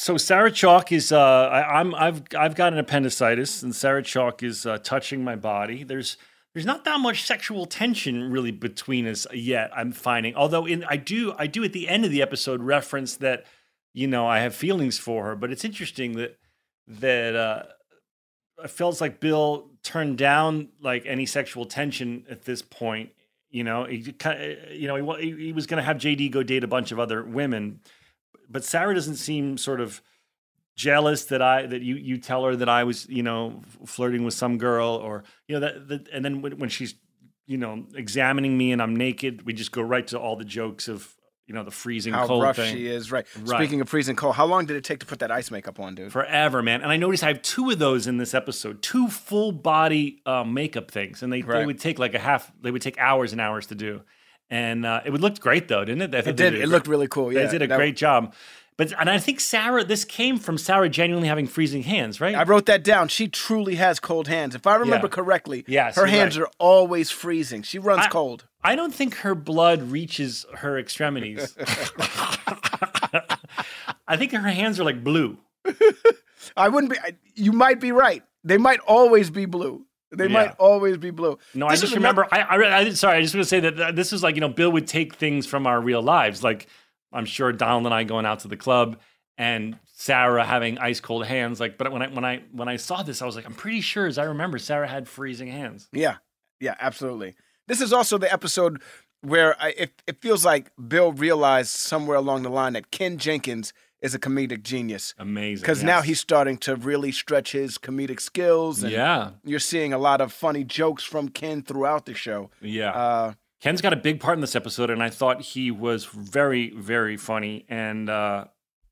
[0.08, 4.42] So Sarah Chalk is uh, I, I'm I've I've got an appendicitis, and Sarah Chalk
[4.42, 5.84] is uh, touching my body.
[5.84, 6.16] There's
[6.54, 9.70] there's not that much sexual tension really between us yet.
[9.76, 13.18] I'm finding, although in I do I do at the end of the episode reference
[13.18, 13.46] that
[13.98, 16.38] you know I have feelings for her, but it's interesting that
[16.88, 17.64] that uh,
[18.64, 23.10] it feels like Bill turned down like any sexual tension at this point.
[23.50, 26.44] You know, he, ki- you know, he, he he was going to have JD go
[26.44, 27.80] date a bunch of other women,
[28.48, 30.04] but Sarah doesn't seem sort of
[30.76, 34.36] jealous that I that you you tell her that I was you know flirting with
[34.36, 36.94] some girl or you know that, that and then when, when she's
[37.48, 40.88] you know examining me and I'm naked, we just go right to all the jokes
[40.88, 41.17] of
[41.48, 42.21] you know the freezing cold.
[42.21, 42.75] How cold rough thing.
[42.75, 43.25] she is, right.
[43.39, 43.58] Right.
[43.58, 45.95] Speaking of freezing cold, how long did it take to put that ice makeup on,
[45.95, 46.12] dude?
[46.12, 46.81] Forever, man.
[46.81, 50.43] And I noticed I have two of those in this episode, two full body uh,
[50.43, 52.52] makeup things, and they, they would take like a half.
[52.62, 54.02] They would take hours and hours to do,
[54.50, 56.27] and uh, it would look great though, didn't it?
[56.27, 56.41] It did.
[56.41, 57.31] a It great- looked really cool.
[57.31, 58.33] Yeah, they did a That- great job.
[58.75, 62.35] But and I think Sarah, this came from Sarah genuinely having freezing hands, right?
[62.35, 63.08] I wrote that down.
[63.08, 64.54] She truly has cold hands.
[64.54, 65.13] If I remember Yeah.
[65.15, 66.45] correctly, Yes, her hands right.
[66.45, 67.63] are always freezing.
[67.63, 68.45] She runs I- cold.
[68.68, 71.56] I don't think her blood reaches her extremities.
[74.08, 75.38] I think her hands are like blue.
[76.58, 77.00] I wouldn't be.
[77.00, 78.24] I, you might be right.
[78.44, 79.86] They might always be blue.
[80.12, 80.32] They Yeah.
[80.34, 81.38] might always be blue.
[81.54, 82.28] No, This I just remember.
[82.32, 83.18] another- I, I, I sorry.
[83.18, 85.46] I just want to say that this is like you know, Bill would take things
[85.46, 86.44] from our real lives.
[86.44, 86.68] Like
[87.12, 89.00] I'm sure Donald and I going out to the club,
[89.38, 91.60] and Sarah having ice cold hands.
[91.60, 93.82] Like, but when I when I when I saw this, I was like, I'm pretty
[93.82, 95.90] sure, as I remember, Sarah had freezing hands.
[95.92, 96.18] Yeah,
[96.62, 97.36] yeah, absolutely.
[97.68, 98.82] This is also the episode
[99.22, 103.74] where I, it, it feels like Bill realized somewhere along the line that Ken Jenkins
[104.00, 105.63] is a comedic genius Amazing.
[105.63, 108.84] because now he's starting to really stretch his comedic skills.
[108.84, 112.52] And yeah you're seeing a lot of funny jokes from Ken throughout the show.
[112.62, 112.92] yeah.
[112.92, 116.70] Uh, Ken's got a big part in this episode, and I thought he was very
[116.78, 117.65] very funny.
[117.68, 118.46] And uh,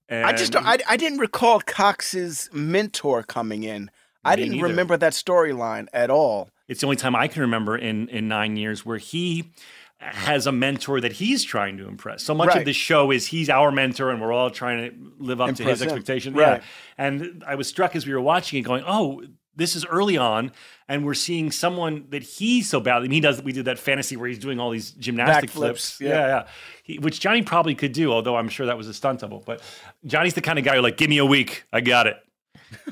[0.09, 3.91] I just don't, I, I didn't recall Cox's mentor coming in.
[4.23, 4.67] I didn't neither.
[4.67, 6.49] remember that storyline at all.
[6.67, 9.51] It's the only time I can remember in in nine years where he
[9.99, 12.21] has a mentor that he's trying to impress.
[12.23, 12.57] So much Right.
[12.59, 15.63] of the show is he's our mentor, and we're all trying to live up to
[15.63, 15.87] his him.
[15.87, 16.35] expectations.
[16.35, 16.57] Right.
[16.57, 16.63] Yeah,
[16.97, 19.23] and I was struck as we were watching it, going, "Oh."
[19.57, 20.51] This is early on,
[20.89, 23.05] and we're seeing someone that he so badly.
[23.05, 23.41] And he does.
[23.41, 26.01] We did that fantasy where he's doing all these gymnastic Backflips, flips.
[26.01, 26.09] yeah.
[26.09, 26.47] Yeah, yeah.
[26.83, 29.41] He, which Johnny probably could do, although I'm sure that was a stunt double.
[29.45, 29.61] But
[30.05, 32.17] Johnny's the kind of guy who, like, give me a week, I got it.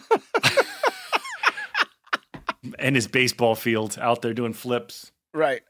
[2.83, 5.11] and his baseball field out there doing flips.
[5.33, 5.61] Right.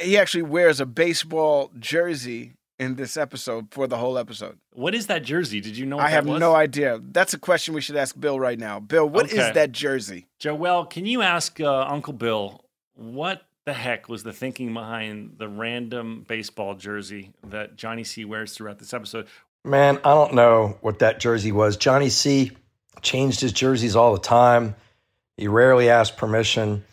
[0.00, 4.58] He actually wears a baseball jersey in this episode for the whole episode.
[4.72, 5.60] What is that jersey?
[5.60, 5.96] Did you know?
[5.96, 6.38] What I have was?
[6.38, 7.00] no idea.
[7.02, 8.78] That's a question we should ask Bill right now.
[8.78, 9.52] Bill, what is Okay.
[9.54, 10.26] that jersey?
[10.38, 12.64] Joel, can you ask uh, Uncle Bill
[12.94, 18.52] what the heck was the thinking behind the random baseball jersey that Johnny C wears
[18.52, 19.26] throughout this episode?
[19.64, 21.76] Man, I don't know what that jersey was.
[21.76, 22.52] Johnny C
[23.02, 24.76] changed his jerseys all the time.
[25.38, 26.84] He rarely asked permission.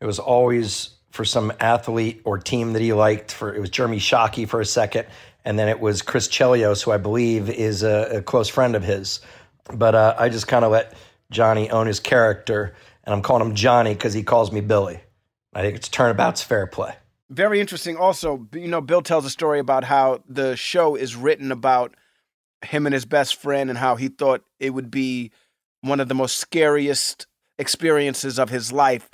[0.00, 3.32] It was always for some athlete or team that he liked.
[3.32, 5.06] For it was Jeremy Shockey for a second,
[5.44, 8.82] and then it was Chris Chelios, who I believe is a, a close friend of
[8.82, 9.20] his.
[9.72, 10.94] But uh, I just kind of let
[11.30, 12.74] Johnny own his character,
[13.04, 14.98] and I'm calling him Johnny because he calls me Billy.
[15.52, 16.94] I think it's turnabout's fair play.
[17.28, 17.98] Very interesting.
[17.98, 21.94] Also, you know, Bill tells a story about how the show is written about
[22.64, 25.30] him and his best friend and how he thought it would be
[25.82, 27.26] one of the most scariest
[27.58, 29.08] experiences of his life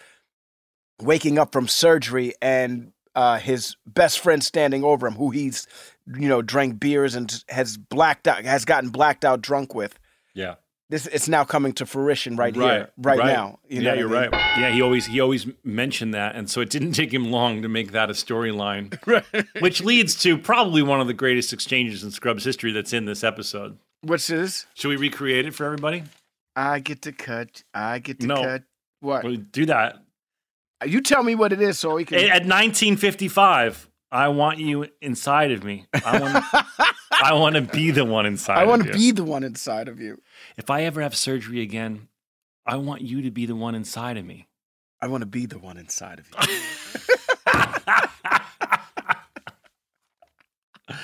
[1.01, 5.66] waking up from surgery and uh, his best friend standing over him who he's
[6.07, 9.99] you know drank beers and has blacked out has gotten blacked out drunk with
[10.34, 10.55] Yeah.
[10.89, 14.30] this it's now coming to fruition right, here right, now you yeah, what you're mean?
[14.30, 14.59] right.
[14.59, 17.68] Yeah, he always he always mentioned that, and so it didn't take him long to
[17.68, 19.24] make that a storyline, right.
[19.61, 23.22] which leads to probably one of the greatest exchanges in Scrubs history that's in this
[23.22, 23.78] episode.
[24.03, 26.05] which is Should we recreate it for everybody?
[26.59, 27.63] I get to cut.
[27.73, 28.43] I get to No.
[28.43, 28.63] cut.
[29.01, 29.23] What?
[29.25, 29.97] We'll do that
[30.83, 32.19] uh, You tell me what it is so we can.
[32.19, 33.89] at 1955.
[34.11, 35.87] I want you inside of me.
[36.05, 36.45] I want.
[37.23, 38.59] I want to be the one inside.
[38.59, 40.21] I want to be the one inside of you.
[40.57, 42.09] If I ever have surgery again,
[42.67, 44.49] I want you to be the one inside of me.
[45.01, 46.59] I want to be the one inside of you.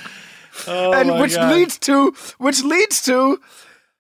[0.67, 1.53] Oh and which God.
[1.55, 3.39] leads to which leads to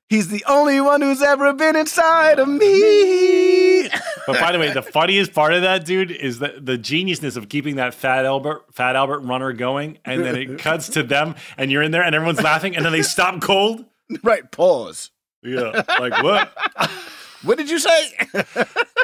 [0.08, 3.88] he's the only one who's ever been inside of me.
[4.26, 7.50] But by the way, the funniest part of that, dude, is the, the geniusness of
[7.50, 11.70] keeping that Fat Albert Fat Albert runner going, and then it cuts to them, and
[11.70, 13.84] you're in there, and everyone's laughing, and then they stop cold.
[14.22, 15.10] right, pause.
[15.42, 16.56] Yeah, like what?
[17.44, 18.10] What did you say?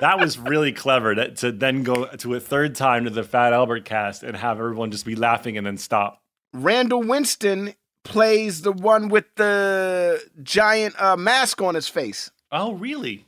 [0.01, 1.15] That was really clever.
[1.15, 4.59] That, to then go to a third time to the Fat Albert cast and have
[4.59, 6.23] everyone just be laughing and then stop.
[6.55, 7.75] Randall Winston
[8.05, 12.31] plays the one with the giant uh, mask on his face.
[12.53, 13.27] Oh, really?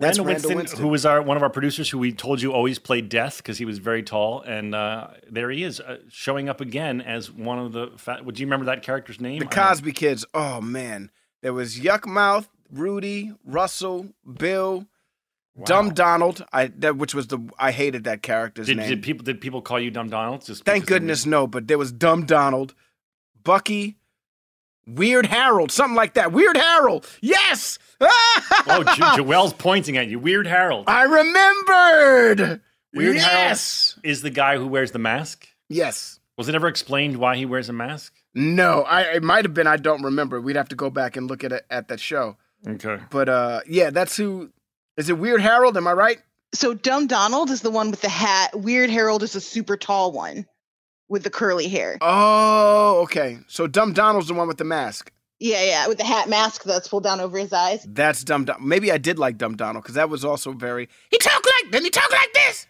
[0.00, 0.80] That's Randall Randall Winston, Winston.
[0.80, 3.58] who was our one of our producers, who we told you always played Death because
[3.58, 7.58] he was very tall, and uh, there he is, uh, showing up again as one
[7.58, 7.88] of the.
[7.96, 9.40] Fat, would you remember that character's name?
[9.40, 10.24] The Cosby Kids.
[10.34, 11.10] Oh man,
[11.42, 14.86] there was Yuckmouth, Rudy, Russell, Bill,
[15.64, 16.44] Dumb Donald.
[16.52, 18.88] I that which was the I hated that character's Did, name.
[18.88, 20.44] did people did people call you Dumb Donald?
[20.44, 22.72] Just Thank goodness no, but there was Dumb Donald,
[23.42, 23.97] Bucky,
[24.88, 26.32] Weird Harold, something like that.
[26.32, 27.06] Weird Harold.
[27.20, 27.78] Yes.
[28.70, 30.18] Oh, jo- Joel's pointing at you.
[30.18, 30.84] Weird Harold.
[30.88, 32.60] I remembered.
[32.94, 33.94] Weird yes.
[33.96, 35.48] Harold is the guy who wears the mask.
[35.68, 36.20] Yes.
[36.36, 38.14] Was it ever explained why he wears a mask?
[38.34, 39.66] No, I it might have been.
[39.66, 40.40] I don't remember.
[40.40, 42.36] We'd have to go back and look at it at that show.
[42.66, 42.98] Okay.
[43.10, 44.50] But uh, yeah, that's who.
[44.96, 45.76] Is it Weird Harold?
[45.76, 46.18] Am I right?
[46.54, 48.50] So Dumb Donald is the one with the hat.
[48.58, 50.46] Weird Harold is a super tall one
[51.08, 51.98] with the curly hair.
[52.00, 53.38] Oh, okay.
[53.46, 55.12] So Dumb Donald's the one with the mask.
[55.40, 57.86] Yeah, yeah, with the hat mask that's pulled down over his eyes.
[57.88, 58.66] That's Dumb Donald.
[58.66, 60.88] Maybe I did like Dumb Donald because that was also very.
[61.10, 61.70] He talk like.
[61.72, 62.66] Then he talk like this.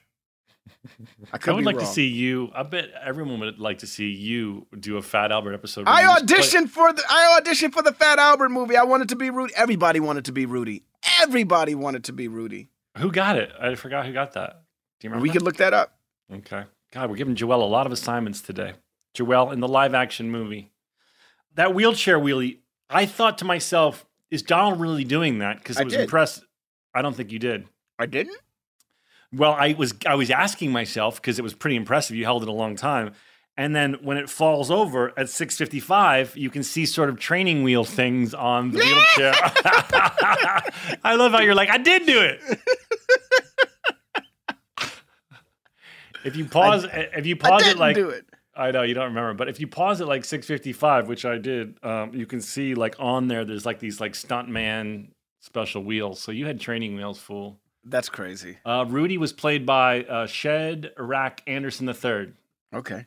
[1.33, 1.87] I could I would be like wrong.
[1.87, 2.51] to see you.
[2.55, 5.89] I bet everyone would like to see you do a Fat Albert episode.
[5.89, 7.03] I you play- auditioned for the.
[7.09, 8.77] I auditioned for the Fat Albert movie.
[8.77, 9.55] I wanted to be Rudy.
[9.57, 10.85] Everybody wanted to be Rudy.
[11.23, 12.69] Everybody wanted to be Rudy.
[12.99, 13.51] Who got it?
[13.61, 14.63] I forgot who got that.
[15.01, 15.23] Do you remember?
[15.23, 15.97] We could look that up.
[16.33, 16.65] Okay.
[16.93, 18.73] God, we're giving Joelle a lot of assignments today.
[19.15, 20.71] Joelle in the live action movie.
[21.55, 22.59] That wheelchair wheelie,
[22.89, 25.59] I thought to myself, is Donald really doing that?
[25.59, 26.03] Because I I was did.
[26.03, 26.45] impressed.
[26.95, 27.67] I don't think you did.
[27.99, 28.37] I didn't.
[29.33, 32.17] Well, I was I was asking myself because it was pretty impressive.
[32.17, 33.13] You held it a long time.
[33.59, 37.85] And then when it falls over at 6:55, you can see sort of training wheel
[37.85, 38.79] things on the
[39.19, 39.35] wheelchair.
[41.05, 42.41] I love how you're like, I did do it.
[46.25, 48.25] if you pause, if you I pause it like it.
[48.55, 51.79] I know you don't remember, but if you pause it like 6:55, which I did,
[51.85, 53.45] um, you can see like on there.
[53.45, 55.09] There's like these like stuntman
[55.41, 56.21] special wheels.
[56.21, 57.61] So you had training wheels, fool.
[57.85, 58.59] That's crazy.
[58.65, 62.33] Uh, Rudy was played by uh, Shadrach Anderson III.
[62.75, 63.07] Okay.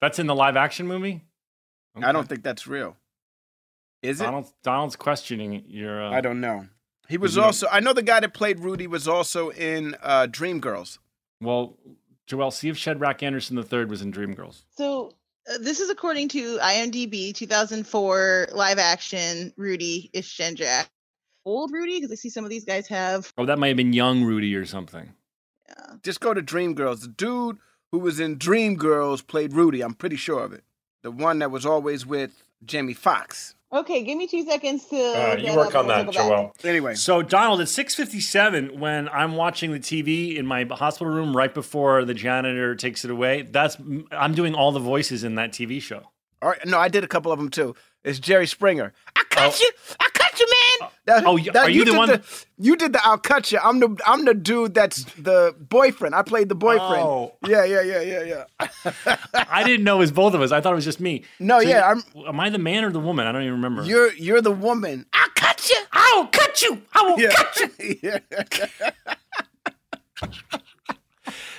[0.00, 1.22] That's in the live action movie.
[2.02, 2.96] I don't think that's real.
[4.02, 4.24] Is it?
[4.24, 6.02] Donald, Donald's questioning your.
[6.02, 6.66] Uh, I don't know.
[7.08, 7.66] He was also.
[7.70, 10.98] I know the guy that played Rudy was also in uh, Dreamgirls.
[11.40, 11.76] Well,
[12.30, 14.62] Joel, see if Shadrach Anderson III was in Dreamgirls.
[14.76, 15.14] So
[15.50, 20.88] uh, this is according to IMDb 2004 live action Rudy is Shenjack.
[21.44, 23.32] Old Rudy, because I see some of these guys have.
[23.36, 25.12] Oh, that might have been young Rudy or something.
[25.68, 25.94] Yeah.
[26.04, 27.00] Just go to Dreamgirls.
[27.00, 27.58] The dude
[27.90, 29.82] who was in Dreamgirls played Rudy.
[29.82, 30.62] I'm pretty sure of it.
[31.02, 33.56] The one that was always with Jamie Foxx.
[33.72, 34.96] Okay, give me two seconds to.
[34.96, 36.28] Uh, you work on that, we'll go back.
[36.28, 36.54] Joel.
[36.64, 41.52] Anyway, So, Donald, at 6:57, when I'm watching the TV in my hospital room right
[41.52, 43.76] before the janitor takes it away, that's
[44.12, 46.02] I'm doing all the voices in that TV show.
[46.42, 46.66] all right.
[46.66, 47.74] No, I did a couple of them too.
[48.02, 48.92] It's Jerry Springer.
[49.14, 49.70] I cut you.
[50.00, 50.09] I cut
[50.40, 50.46] you,
[50.80, 50.90] man.
[51.06, 52.22] That- oh, y- are you the did one-
[52.58, 53.58] you did the I'll cut you.
[53.62, 56.14] I'm the I'm the dude that's the boyfriend.
[56.14, 57.02] I played the boyfriend.
[57.02, 57.34] Oh.
[57.46, 58.44] Yeah, yeah, yeah, yeah,
[59.04, 59.16] yeah.
[59.50, 60.52] I didn't know it was both of us.
[60.52, 61.24] I thought it was just me.
[61.38, 63.26] No, yeah, I'm- Am I the man or the woman?
[63.26, 63.84] I don't even remember.
[63.84, 65.06] You're you're the woman.
[65.12, 65.76] I'll cut you.
[65.92, 66.82] I will cut you.
[66.94, 67.30] I will Yeah.
[67.30, 67.96] cut you.
[68.02, 68.18] yeah.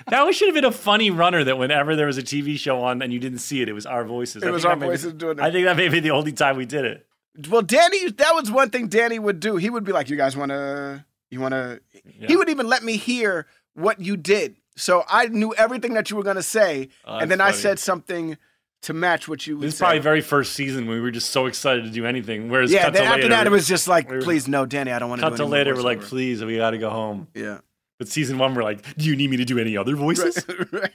[0.07, 3.01] That should have been a funny runner that whenever there was a TV show on
[3.01, 4.43] and you didn't see it, it was our voices.
[4.43, 5.41] It was our that may be- voices doing it.
[5.41, 7.07] I think that may be the only time we did it.
[7.49, 9.55] Well, Danny, that was one thing Danny would do.
[9.55, 11.05] He would be like, "You guys want to?
[11.29, 15.53] You want to?" He would even let me hear what you did, so I knew
[15.55, 18.37] everything that you were going to say, Oh, and then I said something
[18.81, 19.59] to match what you.
[19.59, 22.49] This is probably very first season when we were just so excited to do anything.
[22.49, 22.89] Whereas yeah.
[22.89, 25.21] Then after later, that, it was just like, we "Please, no, Danny, I don't want
[25.21, 25.73] to." cut to later.
[25.75, 27.27] We're like, please, we got to go home.
[27.33, 27.59] yeah.
[27.97, 30.43] But season one, we're like, do you need me to do any other voices?
[30.71, 30.91] Right.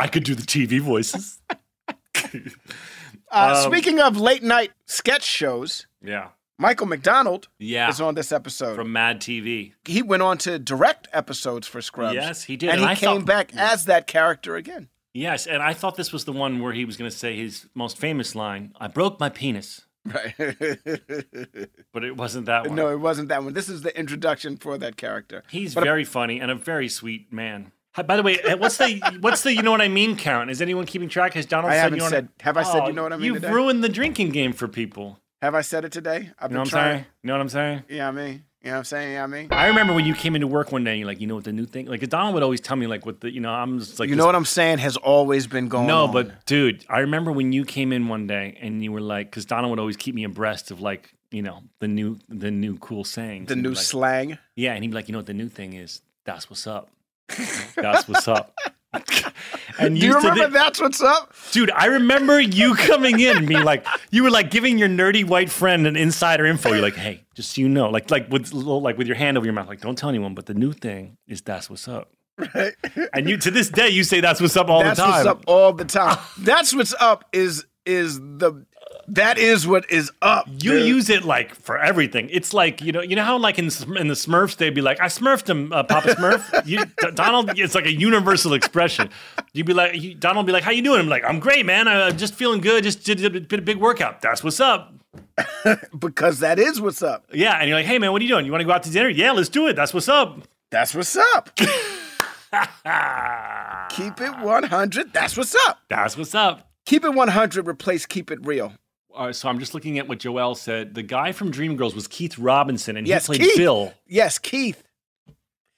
[0.00, 1.40] I could do the TV voices.
[3.34, 6.28] Uh, Um, speaking of late night sketch shows, yeah,
[6.58, 7.88] Michael McDonald yeah.
[7.88, 8.76] is on this episode.
[8.76, 9.72] From Mad TV.
[9.84, 12.14] he went on to direct episodes for Scrubs.
[12.14, 14.88] Yes, he did, and, and he I came thought- back as that character again.
[15.12, 17.66] Yes, and I thought this was the one where he was going to say his
[17.74, 20.34] most famous line, "I broke my penis," Right.
[21.92, 22.74] but it wasn't that one.
[22.76, 23.52] no, it wasn't that one.
[23.54, 25.42] This is the introduction for that character.
[25.50, 27.72] He's But- very funny and a very sweet man.
[28.02, 30.50] By the way, uh, what's the what's the you know what I mean count?
[30.50, 31.34] Is anyone keeping track?
[31.34, 33.16] Has Donald I said haven't you know said- have I said you know what I
[33.16, 33.52] mean You've today?
[33.52, 35.18] ruined the drinking game for people.
[35.42, 36.30] Have I said it today?
[36.38, 36.92] I've You know been what I'm trying.
[36.94, 37.04] saying?
[37.22, 37.82] You know what I'm saying?
[37.90, 39.12] Yeah, I mean, you know what I'm saying?
[39.12, 39.48] Yeah, I mean.
[39.52, 41.44] I remember when you came into work one day and you're like, you know what
[41.44, 41.86] the new thing?
[41.86, 44.16] Like Donald would always tell me like what the you know I'm just like You
[44.16, 46.12] know what I'm saying has always been going No, on.
[46.12, 49.44] but dude, I remember when you came in one day and you were like, because
[49.44, 53.04] Donald would always keep me abreast of like you know the new the new cool
[53.04, 53.48] sayings.
[53.48, 54.38] the new like, slang.
[54.56, 56.00] Yeah, and he'd be like, you know what the new thing is?
[56.24, 56.88] That's what's up.
[57.76, 58.54] That's what's up.
[59.78, 61.34] and Do you remember thi- that's what's up?
[61.50, 65.50] Dude, I remember you coming in being like, you were like giving your nerdy white
[65.50, 66.70] friend an insider info.
[66.70, 69.36] You're like, hey, just so you know, like like with little, like with your hand
[69.36, 70.34] over your mouth, like don't tell anyone.
[70.34, 72.12] But the new thing is that's what's up.
[72.36, 72.74] Right.
[73.12, 75.12] And you to this day you say that's what's up all That's the time.
[75.12, 76.18] what's up all the time.
[76.38, 78.64] that's what's up is is the
[79.08, 80.46] that is what is up.
[80.48, 80.86] You dude.
[80.86, 82.28] use it like for everything.
[82.30, 85.00] It's like you know, you know how like in in the Smurfs they'd be like,
[85.00, 86.84] "I Smurfed him, uh, Papa Smurf." you,
[87.14, 89.10] Donald, it's like a universal expression.
[89.52, 91.88] You'd be like, you, Donald, be like, "How you doing?" I'm like, "I'm great, man.
[91.88, 92.84] I- I'm just feeling good.
[92.84, 94.20] Just did, did, did a big workout.
[94.20, 94.92] That's what's up."
[95.98, 97.26] because that is what's up.
[97.32, 98.46] Yeah, and you're like, "Hey, man, what are you doing?
[98.46, 99.08] You want to go out to dinner?
[99.08, 99.74] Yeah, let's do it.
[99.74, 100.40] That's what's up."
[100.70, 101.50] That's what's up.
[103.90, 105.12] Keep it 100.
[105.12, 105.78] That's what's up.
[105.88, 106.68] That's what's up.
[106.84, 107.68] Keep it 100.
[107.68, 108.72] Replace keep it real.
[109.16, 110.94] Right, so I'm just looking at what Joel said.
[110.94, 113.56] The guy from Dreamgirls was Keith Robinson, and Yes, he played Keith.
[113.56, 113.94] Bill.
[114.06, 114.82] Yes, Keith.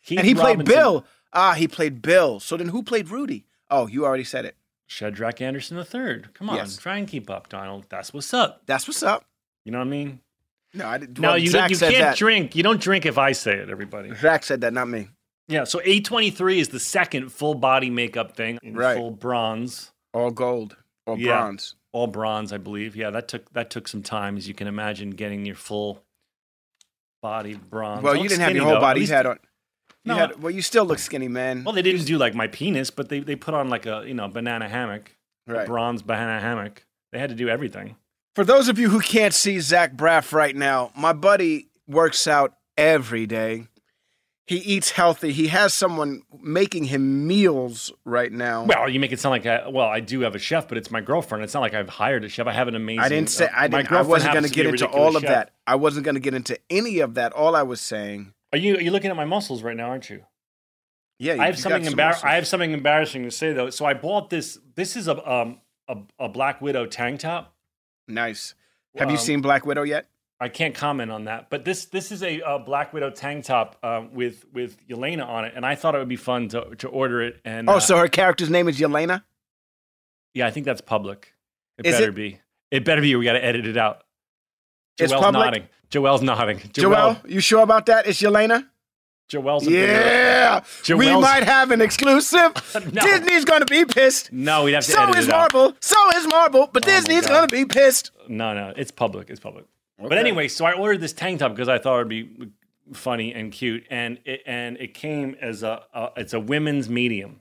[0.05, 1.05] Keith and he played Bill.
[1.33, 2.41] Ah, he played Bill.
[2.41, 3.45] So then who played Rudy?
[3.71, 4.57] Oh, you already said it.
[4.87, 6.23] Shadrach Anderson III.
[6.35, 6.77] Come on, Yes.
[6.77, 7.87] try and keep up, Donald.
[7.89, 8.63] That's what's up.
[8.67, 9.25] That's what's up.
[9.65, 10.21] You know what I mean?
[10.73, 11.19] No, I didn't.
[11.19, 12.17] No, well, you, Zach you can't that.
[12.17, 12.55] drink.
[12.55, 14.15] You don't drink if I say it, everybody.
[14.15, 15.09] Zach said that, not me.
[15.49, 18.97] Yeah, so A23 is the second full body makeup thing in Right.
[18.97, 19.91] full bronze.
[20.15, 20.77] All gold,
[21.07, 21.39] all Yeah.
[21.41, 21.75] bronze.
[21.97, 22.95] All bronze, I believe.
[22.95, 26.05] Yeah, that took that took some time, as you can imagine, getting your full
[27.23, 28.03] body bronze.
[28.03, 28.81] Well, I you didn't have your whole though.
[28.81, 29.01] Body.
[29.01, 29.39] You had on.
[30.05, 31.65] You No, had, well, you still look skinny, man.
[31.65, 34.13] Well, they didn't do like my penis, but they, they put on like a you
[34.13, 35.17] know banana hammock,
[35.47, 35.67] right.
[35.67, 36.85] bronze banana hammock.
[37.13, 37.97] They had to do everything.
[38.35, 42.59] For those of you who can't see Zach Braff right now, my buddy works out
[42.77, 43.69] every day.
[44.47, 45.33] He eats healthy.
[45.33, 48.63] He has someone making him meals right now.
[48.65, 50.89] Well, you make it sound like I, well, I do have a chef, but it's
[50.91, 51.43] my girlfriend.
[51.43, 52.47] It's not like I've hired a chef.
[52.47, 53.01] I have an amazing.
[53.01, 53.91] I didn't say uh, I didn't.
[53.91, 55.31] I wasn't going to get into all of chef.
[55.31, 55.51] that.
[55.67, 57.33] I wasn't going to get into any of that.
[57.33, 59.89] All I was saying, Are you are you looking at my muscles right now?
[59.89, 60.23] Aren't you?
[61.19, 63.71] yeah, you- I have you something some embar- I have something embarrassing to say though.
[63.71, 64.61] So I bought this.
[64.77, 67.53] This is a um a, a Black Widow tank top.
[68.07, 68.55] Nice.
[68.97, 70.07] Have you Um, seen Black Widow yet?
[70.39, 73.77] I can't comment on that, but this this is a, uh Black Widow tank top
[73.83, 76.89] um, with with Yelena on it, and I thought it would be fun to to
[76.89, 77.41] order it.
[77.45, 79.23] And Oh, uh, so her character's name is Yelena.
[80.35, 81.33] yeah, I think that's public.
[81.79, 82.15] It Is better it?
[82.15, 82.41] be.
[82.71, 83.15] It better be.
[83.17, 84.03] We got to edit it out.
[84.99, 85.45] It's Joel's public?
[85.45, 85.63] nodding.
[85.91, 86.59] Joel's nodding.
[86.73, 88.07] Joel, Joel, you sure about that?
[88.07, 88.67] It's Yelena.
[89.29, 92.53] Joel's Yeah, we might have an exclusive.
[92.93, 93.03] No.
[93.03, 94.33] Disney's going to be pissed.
[94.33, 95.53] No, we'd have to So edit is it out.
[95.55, 95.77] Marvel.
[95.81, 96.69] So is Marvel.
[96.73, 98.11] But Oh Disney's going to be pissed.
[98.29, 99.29] No, no, it's public.
[99.31, 99.65] It's public.
[99.99, 102.51] But anyway, so I ordered this tank top because I thought it'd be
[102.93, 107.41] funny and cute, and it and it came as a, a it's a women's medium.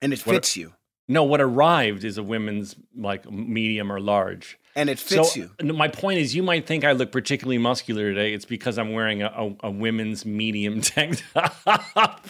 [0.00, 0.72] And it What- fits you.
[1.08, 4.58] No, what arrived is a women's like medium or large.
[4.74, 5.72] And it fits so you.
[5.72, 8.34] my point is, you might think I look particularly muscular today.
[8.34, 12.26] It's because I'm wearing a, a, a women's medium tank top.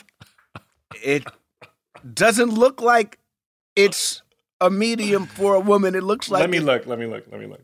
[1.03, 1.25] It
[2.13, 3.19] doesn't look like
[3.75, 4.21] it's
[4.61, 5.95] a medium for a woman.
[5.95, 6.87] It looks like let me it- look.
[6.87, 7.25] Let me look.
[7.31, 7.63] Let me look.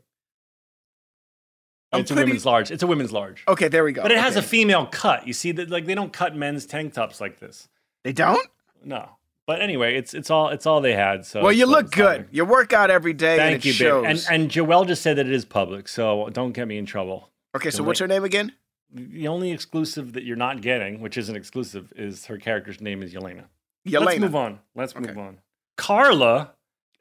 [1.93, 2.70] I'm it's a women's large.
[2.70, 3.45] It's a women's large.
[3.47, 4.03] Okay, there we go.
[4.03, 5.26] But it has a female cut.
[5.26, 7.68] You see that like they don't cut men's tank tops like this.
[8.03, 8.47] They don't.
[8.84, 9.11] No.
[9.47, 11.26] But anyway, it's it's all it's all they had.
[11.26, 12.28] So Well, you look good.
[12.30, 14.03] You work out every day, and Thank you, shows.
[14.03, 14.11] babe.
[14.11, 17.28] And and Joelle just said that it is public, so don't get me in trouble.
[17.57, 18.53] okay, so what's her name again?
[18.95, 23.12] The only exclusive that you're not getting, which isn't exclusive, is her character's name is
[23.14, 23.45] Yelena.
[23.86, 24.05] Yelena.
[24.05, 24.59] Let's move on.
[24.74, 25.38] Let's move on.
[25.76, 26.53] Carla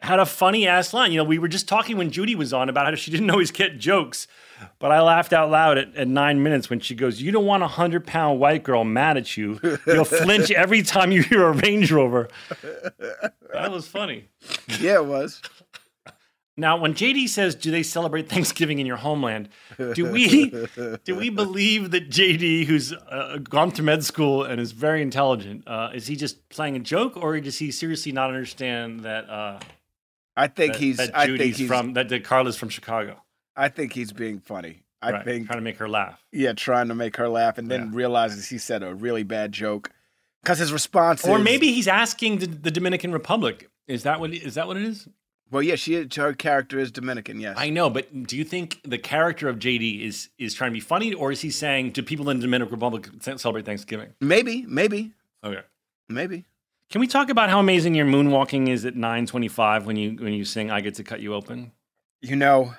[0.01, 1.11] had a funny ass line.
[1.11, 3.51] You know, we were just talking when Judy was on about how she didn't always
[3.51, 4.27] get jokes,
[4.79, 7.63] but I laughed out loud at, at nine minutes when she goes, "You don't want
[7.63, 9.59] a hundred pound white girl mad at you.
[9.85, 12.29] You'll flinch every time you hear a Range Rover."
[13.53, 14.29] That was funny.
[14.79, 15.41] Yeah, it was.
[16.57, 19.49] Now, when JD says, "Do they celebrate Thanksgiving in your homeland?"
[19.93, 20.49] Do we
[21.05, 25.67] do we believe that JD, who's uh, gone to med school and is very intelligent,
[25.67, 29.59] uh, is he just playing a joke, or does he seriously not understand that uh,
[30.41, 30.97] I think that, he's.
[30.97, 31.67] that I Judy's think he's.
[31.67, 33.21] from that, that Carla's from Chicago?
[33.55, 34.83] I think he's being funny.
[35.01, 35.47] I right, think.
[35.47, 36.23] trying to make her laugh.
[36.31, 37.97] Yeah, trying to make her laugh, and then Yeah.
[37.97, 39.89] realizes he said a really bad joke
[40.43, 43.69] because his response Or is, maybe he's asking the, the Dominican Republic.
[43.87, 45.07] Is that what is that what it is?
[45.49, 47.39] Well, yeah, she her character is Dominican.
[47.41, 50.73] Yes, I know, but do you think the character of JD is is trying to
[50.73, 54.13] be funny, or is he saying "Do people in the Dominican Republic celebrate Thanksgiving?
[54.21, 55.11] maybe, maybe,
[55.43, 55.61] Okay.
[56.09, 56.45] maybe.
[56.91, 60.43] Can we talk about how amazing your moonwalking is at 9:25 when you when you
[60.43, 61.71] sing "I Get to Cut You Open"?
[62.21, 62.73] You know,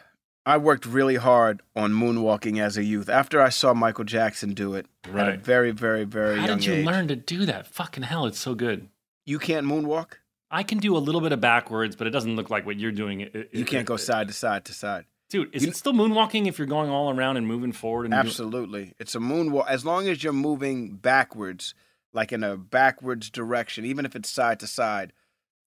[0.45, 3.09] I worked really hard on moonwalking as a youth.
[3.09, 5.41] After I saw Michael Jackson do it at a Right.
[5.41, 6.87] very, very, very How did you age.
[6.87, 7.67] learn to do that?
[7.67, 8.89] Fucking hell, it's so good.
[9.25, 10.15] You can't moonwalk.
[10.51, 12.93] I can do a little bit of backwards, but it doesn't look like what you're
[12.93, 13.21] doing.
[13.23, 15.07] It- it- You can't go it- side to side to side.
[15.31, 18.05] Dude, is You- it still moonwalking if you're going all around and moving forward?
[18.05, 19.67] And doing- Absolutely, it's a moonwalk.
[19.69, 21.75] As long as you're moving backwards,
[22.13, 25.13] like in a backwards direction, even if it's side to side,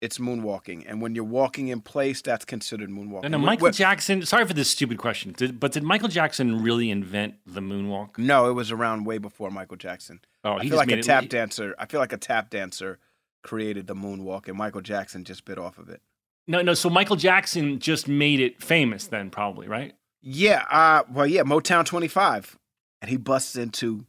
[0.02, 0.84] it's moonwalking.
[0.88, 3.26] And when you're walking in place, that's considered moonwalking.
[3.26, 4.26] And then Michael wh- Jackson.
[4.26, 8.18] Sorry for this stupid question, did, but did Michael Jackson really invent the moonwalk?
[8.18, 10.22] No, it was around way before Michael Jackson.
[10.44, 11.76] Oh, I feel like a tap dancer.
[11.78, 12.98] I feel like a tap dancer
[13.44, 16.02] created the moonwalk, and Michael Jackson just bit off of it.
[16.48, 16.74] No, no.
[16.74, 19.94] So Michael Jackson just made it famous, then probably, right?
[20.22, 22.58] Yeah, uh, well, yeah, Motown 25.
[23.02, 24.06] And he busts into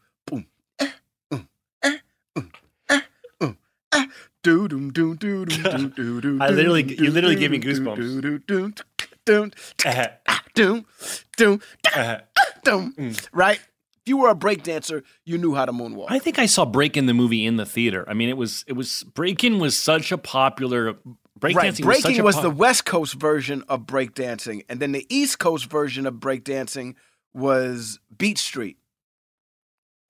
[4.42, 6.38] do do do do do do do.
[6.40, 7.96] I literally, you literally gave me goosebumps.
[7.96, 8.72] Do do do
[9.24, 9.50] do
[10.54, 10.84] do
[11.36, 11.60] do
[12.64, 13.12] do.
[13.32, 13.60] Right.
[14.04, 16.06] If you were a break dancer, you knew how to moonwalk.
[16.08, 18.04] I think I saw Break in the movie in the theater.
[18.08, 20.94] I mean, it was it was Breakin was such a popular
[21.38, 21.84] breakdancing.
[21.84, 22.02] Right.
[22.02, 26.06] Breaking was, was the West Coast version of breakdancing, and then the East Coast version
[26.06, 26.96] of breakdancing
[27.32, 28.76] was Beat Street.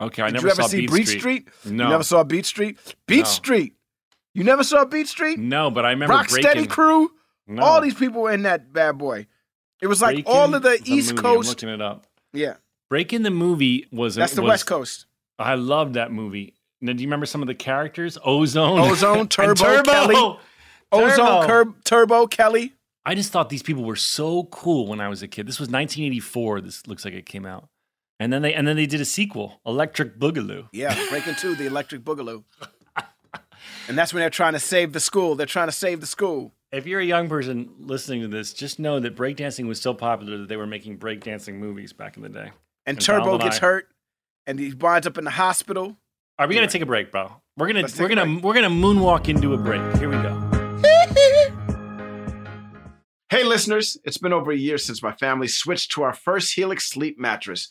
[0.02, 1.20] Okay, I Did never you ever saw see Beat Beat Street.
[1.20, 1.48] Street?
[1.72, 2.78] No, You never saw Beat Street?
[3.06, 3.24] Beat No.
[3.24, 3.74] Street.
[4.34, 5.38] You never saw Beat Street?
[5.38, 6.68] no, but I remember Rocksteady.
[6.68, 7.10] Crew?
[7.46, 7.62] No.
[7.62, 9.26] All these people were in that bad boy.
[9.80, 11.26] It was like Breaking all of the, East movie.
[11.28, 11.48] I'm Coast.
[11.48, 12.06] looking it up.
[12.32, 12.54] Yeah,
[12.88, 15.06] Breaking the movie was that's the was- West Coast.
[15.38, 16.54] I loved that movie.
[16.80, 18.16] Now, do you remember some of the characters?
[18.24, 19.82] Ozone, Ozone, and Turbo.
[19.82, 20.38] Kelly.
[20.92, 21.46] Ozone.
[21.46, 22.72] Curb, Turbo, Kelly.
[23.04, 25.46] I just thought these people were so cool when I was a kid.
[25.46, 26.60] This was 1984.
[26.60, 27.68] This looks like it came out,
[28.22, 30.68] and then they and then they did a sequel, Electric Boogaloo.
[30.72, 32.44] Yeah, Breaking Two, the Electric Boogaloo.
[33.88, 35.34] and that's when they're trying to save the school.
[35.34, 36.52] They're trying to save the school.
[36.70, 40.38] If you're a young person listening to this, just know that breakdancing was so popular
[40.38, 42.50] that they were making breakdancing movies back in the day.
[42.86, 43.88] And And Turbo Donald and gets I- hurt,
[44.46, 45.96] and he winds up in the hospital.
[46.38, 47.30] Are we gonna take a break, bro?
[47.56, 49.82] We're gonna Let's we're gonna we're gonna moonwalk into a break.
[49.96, 50.48] Here we go.
[53.30, 56.86] Hey, listeners, it's been over a year since my family switched to our first Helix
[56.90, 57.70] sleep mattress.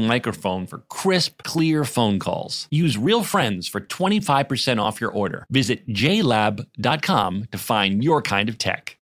[0.07, 2.67] microphone for crisp, clear phone calls.
[2.69, 5.45] Use Real Friends for 25% off your order.
[5.49, 8.97] Visit jlab.com to find your kind of tech.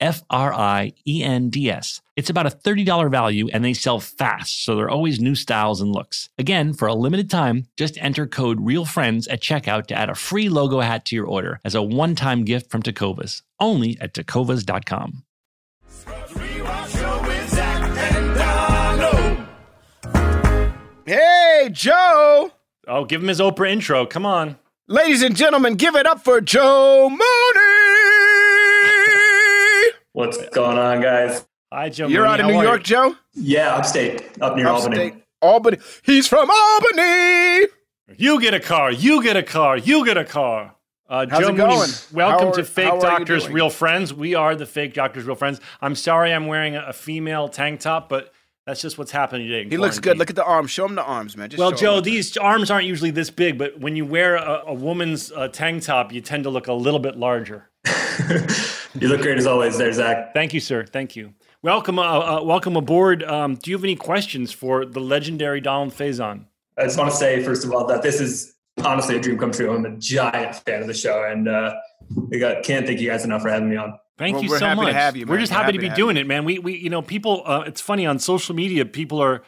[0.00, 2.00] F R I E N D S.
[2.16, 5.80] It's about a $30 value and they sell fast, so there are always new styles
[5.80, 6.28] and looks.
[6.38, 10.48] Again, for a limited time, just enter code REALFRIENDS at checkout to add a free
[10.48, 15.24] logo hat to your order as a one time gift from Tecovas, only at tecovas.com.
[21.06, 22.50] Hey, Joe!
[22.88, 24.06] Oh, give him his Oprah intro.
[24.06, 24.56] Come on.
[24.88, 27.75] Ladies and gentlemen, give it up for Joe Mooney!
[30.16, 31.44] What's going on, guys?
[31.70, 32.06] Hi, Joe.
[32.06, 32.32] You're Mooney.
[32.32, 32.96] out of How New York, you?
[32.96, 33.16] Joe?
[33.34, 34.96] Yeah, upstate, up near Albany.
[35.08, 35.22] Upstate.
[35.42, 35.76] Albany.
[36.04, 37.66] He's from Albany.
[38.16, 38.90] You get a car.
[38.90, 39.76] You get a car.
[39.76, 40.74] You get a car.
[41.06, 41.90] Uh, How's Joe it Mooney, going?
[42.14, 43.46] welcome are- to Fake Doctors.
[43.50, 44.14] Real Friends.
[44.14, 45.60] We are the Fake Doctors, Real Friends.
[45.82, 48.32] I'm sorry I'm wearing a, a female tank top, but
[48.64, 49.64] that's just what's happening today.
[49.64, 50.16] in He looks good.
[50.16, 50.70] Look at the arms.
[50.70, 51.50] Show him the arms, man.
[51.50, 52.04] Just Well, Joe, him.
[52.04, 55.82] these arms aren't usually this big, but when you wear a, a woman's uh, tank
[55.82, 57.68] top, you tend to look a little bit larger.
[58.94, 60.32] you look great as always, there, Zach.
[60.34, 60.84] Thank you, sir.
[60.84, 61.34] Thank you.
[61.62, 63.22] Welcome, uh, uh, welcome aboard.
[63.24, 66.44] Um, do you have any questions for the legendary Donald Faison?
[66.78, 69.50] I just want to say, first of all, that this is honestly a dream come
[69.52, 69.74] true.
[69.74, 71.74] I'm a giant fan of the show, and uh,
[72.32, 73.98] I got, can't thank you guys enough for having me on.
[74.18, 74.94] Thank Well, you so much.
[74.94, 76.44] have you, We're just We're happy, happy to be to have doing it, man.
[76.44, 77.42] We, we, you know, people.
[77.44, 78.84] Uh, it's funny on social media.
[78.84, 79.42] People are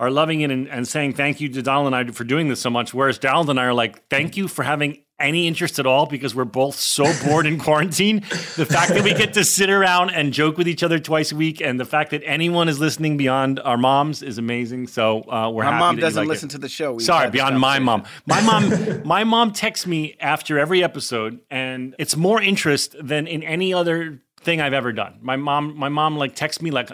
[0.00, 2.58] are loving it and, and saying thank you to Donald and I for doing this
[2.58, 2.94] so much.
[2.94, 6.34] Whereas Donald and I are like, thank you for having any interest at all because
[6.34, 8.20] we're both so bored in quarantine.
[8.56, 11.36] The fact that we get to sit around and joke with each other twice a
[11.36, 14.86] week, and the fact that anyone is listening beyond our moms is amazing.
[14.86, 16.52] So uh, we're My mom doesn't like listen it.
[16.52, 16.94] to the show.
[16.94, 18.04] We've Sorry, beyond my mom.
[18.26, 23.42] My mom, my mom texts me after every episode, and it's more interest than in
[23.42, 25.18] any other thing I've ever done.
[25.20, 26.90] My mom, my mom, like texts me like,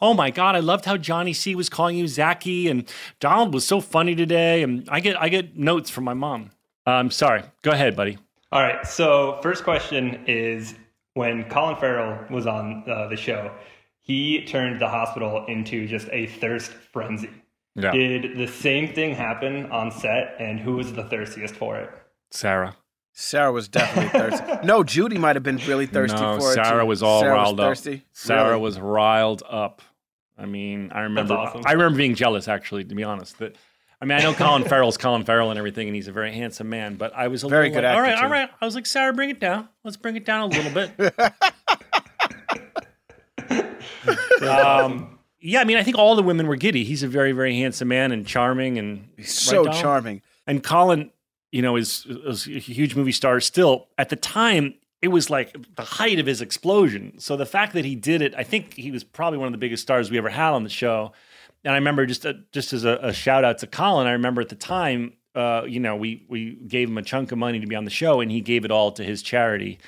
[0.00, 2.88] "Oh my god, I loved how Johnny C was calling you Zachy, and
[3.20, 6.52] Donald was so funny today." And I get, I get notes from my mom.
[6.86, 8.18] Um, sorry, go ahead, buddy.
[8.52, 8.86] All right.
[8.86, 10.74] So, first question is
[11.14, 13.50] when Colin Farrell was on uh, the show,
[14.00, 17.30] he turned the hospital into just a thirst frenzy.
[17.74, 21.90] Yeah, Did the same thing happen on set, and who was the thirstiest for it?
[22.30, 22.76] Sarah.
[23.12, 24.44] Sarah was definitely thirsty.
[24.66, 26.54] No, Judy might have been really thirsty no, for it.
[26.54, 27.70] Sarah was all Sarah riled was up.
[27.70, 28.04] thirsty.
[28.12, 28.60] Sarah Really?
[28.62, 29.82] was riled up.
[30.38, 31.34] I mean, I remember.
[31.34, 31.62] awesome.
[31.64, 33.38] I remember being jealous, actually, to be honest.
[33.38, 33.56] That
[34.00, 36.68] I mean, I know Colin Farrell's Colin Farrell and everything, and he's a very handsome
[36.68, 36.96] man.
[36.96, 38.32] But I was a Very little good like, all right, all too.
[38.32, 38.50] right.
[38.60, 39.68] I was like, Sarah, bring it down.
[39.84, 40.90] Let's bring it down a little bit.
[44.42, 46.84] um, yeah, I mean, I think all the women were giddy.
[46.84, 50.22] He's a very, very handsome man and charming, and He's so charming.
[50.46, 51.10] and Colin,
[51.52, 53.88] you know, is, is a huge movie star still.
[53.98, 57.18] At the time, it was like the height of his explosion.
[57.18, 59.58] So the fact that he did it, I think he was probably one of the
[59.58, 61.12] biggest stars we ever had on the show.
[61.64, 64.40] And I remember just uh just as a, a shout out to Colin, I remember
[64.40, 67.66] at the time, uh, you know, we we gave him a chunk of money to
[67.66, 69.78] be on the show, and he gave it all to his charity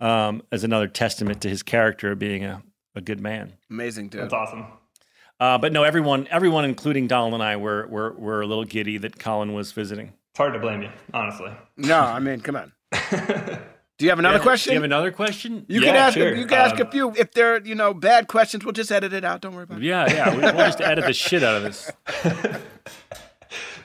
[0.00, 2.62] um, as another testament to his character of being a,
[2.94, 3.54] a good man.
[3.70, 4.22] Amazing, dude.
[4.22, 4.66] That's awesome.
[5.40, 8.98] Uh, but no, everyone, everyone, including Donald and I, were were were a little giddy
[8.98, 10.12] that Colin was visiting.
[10.30, 11.52] It's hard to blame you, honestly.
[11.76, 12.72] No, I mean, come on.
[13.98, 14.70] Do you have another Yeah, question?
[14.70, 15.64] Do you have another question?
[15.68, 16.14] You Yeah, can ask.
[16.16, 16.34] sure.
[16.34, 17.12] You can ask Um, a few.
[17.16, 19.40] If they're you know bad questions, we'll just edit it out.
[19.40, 19.84] Don't worry about it.
[19.84, 20.30] Yeah, yeah.
[20.34, 21.90] We, we'll just edit the shit out of this.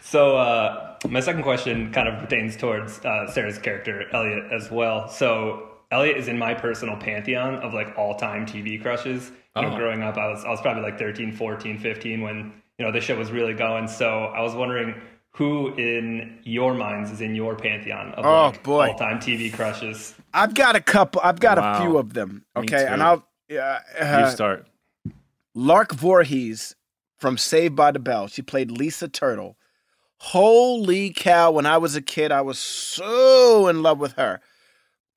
[0.02, 5.08] So, uh, my second question kind of pertains towards uh, Sarah's character, Elliot, as well.
[5.08, 9.32] So, Elliot is in my personal pantheon of like all time TV crushes.
[9.56, 9.76] You know, Oh.
[9.76, 13.02] growing up, I was, I was probably like 13, 14, 15 when, you know, the
[13.02, 13.88] show was really going.
[13.88, 14.94] So, I was wondering
[15.36, 18.88] who in your minds is in your pantheon of Oh, like, boy.
[18.90, 20.14] all time TV crushes.
[20.34, 21.22] I've got a couple.
[21.24, 21.74] I've got Wow.
[21.74, 22.46] a few of them.
[22.56, 23.02] Okay, and.
[23.02, 23.28] I'll.
[23.50, 24.68] Yeah, You uh, start.
[25.54, 26.76] Lark Voorhees
[27.18, 28.28] from Saved by the Bell.
[28.28, 29.58] She played Lisa Turtle.
[30.18, 34.40] Holy cow, when I was a kid, I was so in love with her.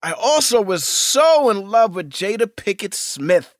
[0.03, 3.55] I also was so in love with Jada Pinkett Smith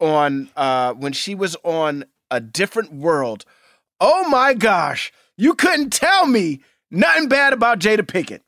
[0.00, 3.44] on uh when she was on A Different World.
[4.00, 6.60] Oh my gosh, you couldn't tell me
[6.90, 8.40] nothing bad about Jada Pinkett.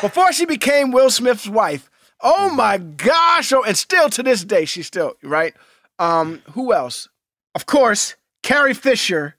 [0.00, 1.90] Before she became Will Smith's wife.
[2.20, 5.54] Oh my gosh, oh and still to this day she's still, right?
[5.98, 7.08] Um who else?
[7.54, 9.36] Of course, Carrie Fisher,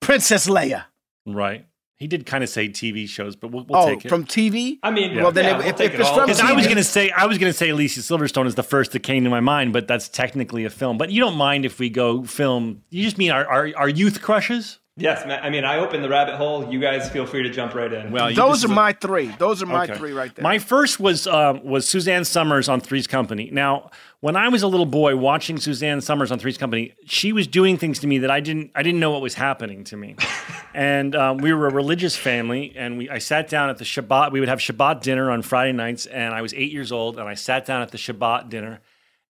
[0.00, 0.84] Princess Leia.
[1.26, 1.66] Right.
[1.96, 4.08] He did kind of say TV shows, but we'll, we'll oh, take it.
[4.08, 4.78] from TV?
[4.82, 6.16] I mean, Well, then yeah, if- we'll if- if it it's all.
[6.16, 8.92] from Because I was gonna say I was gonna say Alicia Silverstone is the first
[8.92, 10.98] that came to my mind, but that's technically a film.
[10.98, 12.82] But you don't mind if we go film?
[12.90, 14.80] You just mean our our, our youth crushes?
[14.96, 15.24] Yes.
[15.26, 16.72] I mean, I opened the rabbit hole.
[16.72, 18.12] You guys feel free to jump right in.
[18.12, 19.26] Well, Those this are my three.
[19.26, 19.96] Those are my Okay.
[19.96, 20.42] three right there.
[20.44, 23.50] My first was um, was Suzanne Somers on Three's Company.
[23.50, 23.90] Now,
[24.20, 27.76] when I was a little boy watching Suzanne Somers on Three's Company, she was doing
[27.76, 30.14] things to me that I didn't I didn't know what was happening to me.
[30.74, 34.30] and um, we were a religious family, and we I sat down at the Shabbat.
[34.30, 37.28] We would have Shabbat dinner on Friday nights, and I was eight years old, and
[37.28, 38.80] I sat down at the Shabbat dinner.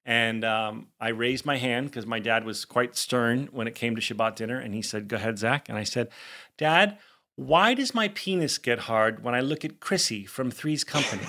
[0.06, 3.96] And um, I raised my hand because my dad was quite stern when it came
[3.96, 4.58] to Shabbat dinner.
[4.58, 5.68] And he said, Go ahead, Zach.
[5.68, 6.08] And I said,
[6.58, 6.98] Dad,
[7.36, 11.26] why does my penis get hard when I look at Chrissy from Three's Company?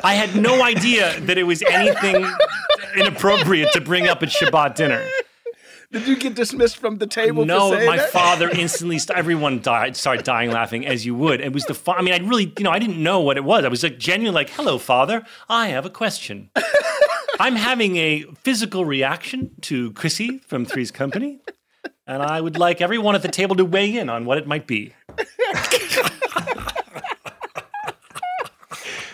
[0.00, 2.26] I had no idea that it was anything
[2.96, 5.04] inappropriate to bring up at Shabbat dinner.
[5.90, 7.46] Did you get dismissed from the table?
[7.46, 8.10] No, for my that?
[8.10, 8.98] father instantly.
[8.98, 11.40] St- everyone died, started dying laughing, as you would.
[11.40, 11.72] It was the.
[11.72, 13.64] Fa- I mean, I really, you know, I didn't know what it was.
[13.64, 15.24] I was like genuinely like, "Hello, father.
[15.48, 16.50] I have a question.
[17.40, 21.38] I'm having a physical reaction to Chrissy from Three's Company,
[22.06, 24.66] and I would like everyone at the table to weigh in on what it might
[24.66, 24.92] be."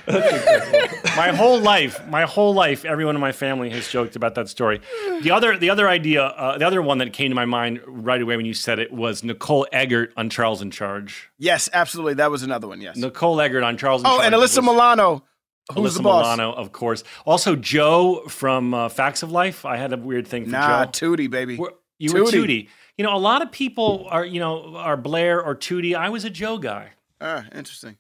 [1.17, 4.81] my whole life, my whole life, everyone in my family has joked about that story.
[5.23, 8.21] The other, the other idea, uh, the other one that came to my mind right
[8.21, 11.31] away when you said it was Nicole Eggert on Charles in Charge.
[11.39, 12.15] Yes, absolutely.
[12.15, 12.81] That was another one.
[12.81, 12.97] Yes.
[12.97, 14.27] Nicole Eggert on Charles in oh, Charge.
[14.27, 15.25] and Alyssa was- Milano.
[15.73, 16.25] Who's Alyssa the boss?
[16.37, 17.05] Milano, of course.
[17.25, 19.65] Also, Jo from uh, Facts of Life.
[19.65, 20.91] I had a weird thing for Nah, Jo.
[21.17, 21.57] Tootie, baby.
[21.57, 22.33] Were- You were Tootie.
[22.45, 22.69] Tootie.
[22.99, 25.97] You know, a lot of people are, you know, are Blair or Tootie.
[25.97, 26.91] I was a Jo guy.
[27.21, 27.97] Ah, interesting.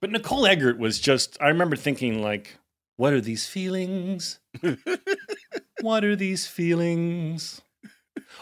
[0.00, 2.58] But Nicole Eggert was just, I remember thinking, like,
[2.96, 4.40] what are these feelings?
[5.80, 7.62] what are these feelings?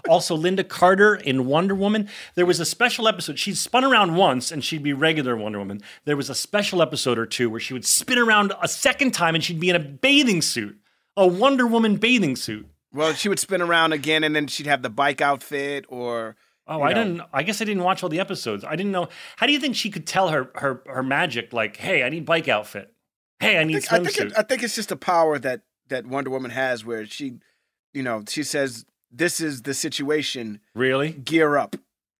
[0.09, 2.09] Also, Lynda Carter in Wonder Woman.
[2.35, 3.39] There was a special episode.
[3.39, 5.81] She'd spun around once and she'd be regular Wonder Woman.
[6.05, 9.35] There was a special episode or two where she would spin around a second time
[9.35, 10.79] and she'd be in a bathing suit,
[11.17, 12.69] a Wonder Woman bathing suit.
[12.93, 16.37] Well, she would spin around again, and then she'd have the bike outfit, or
[16.67, 17.05] Oh, I know.
[17.05, 17.23] didn't.
[17.33, 18.65] I guess I didn't watch all the episodes.
[18.65, 19.09] I didn't know.
[19.37, 21.53] How do you think she could tell her her her magic?
[21.53, 22.93] Like, hey, I need bike outfit.
[23.41, 25.62] Hey, I need I think, I think, it, I think it's just a power that
[25.89, 27.35] that Wonder Woman has, where she,
[27.93, 30.61] you know, she says, "This is the situation.
[30.75, 31.12] really?
[31.12, 31.77] Gear up."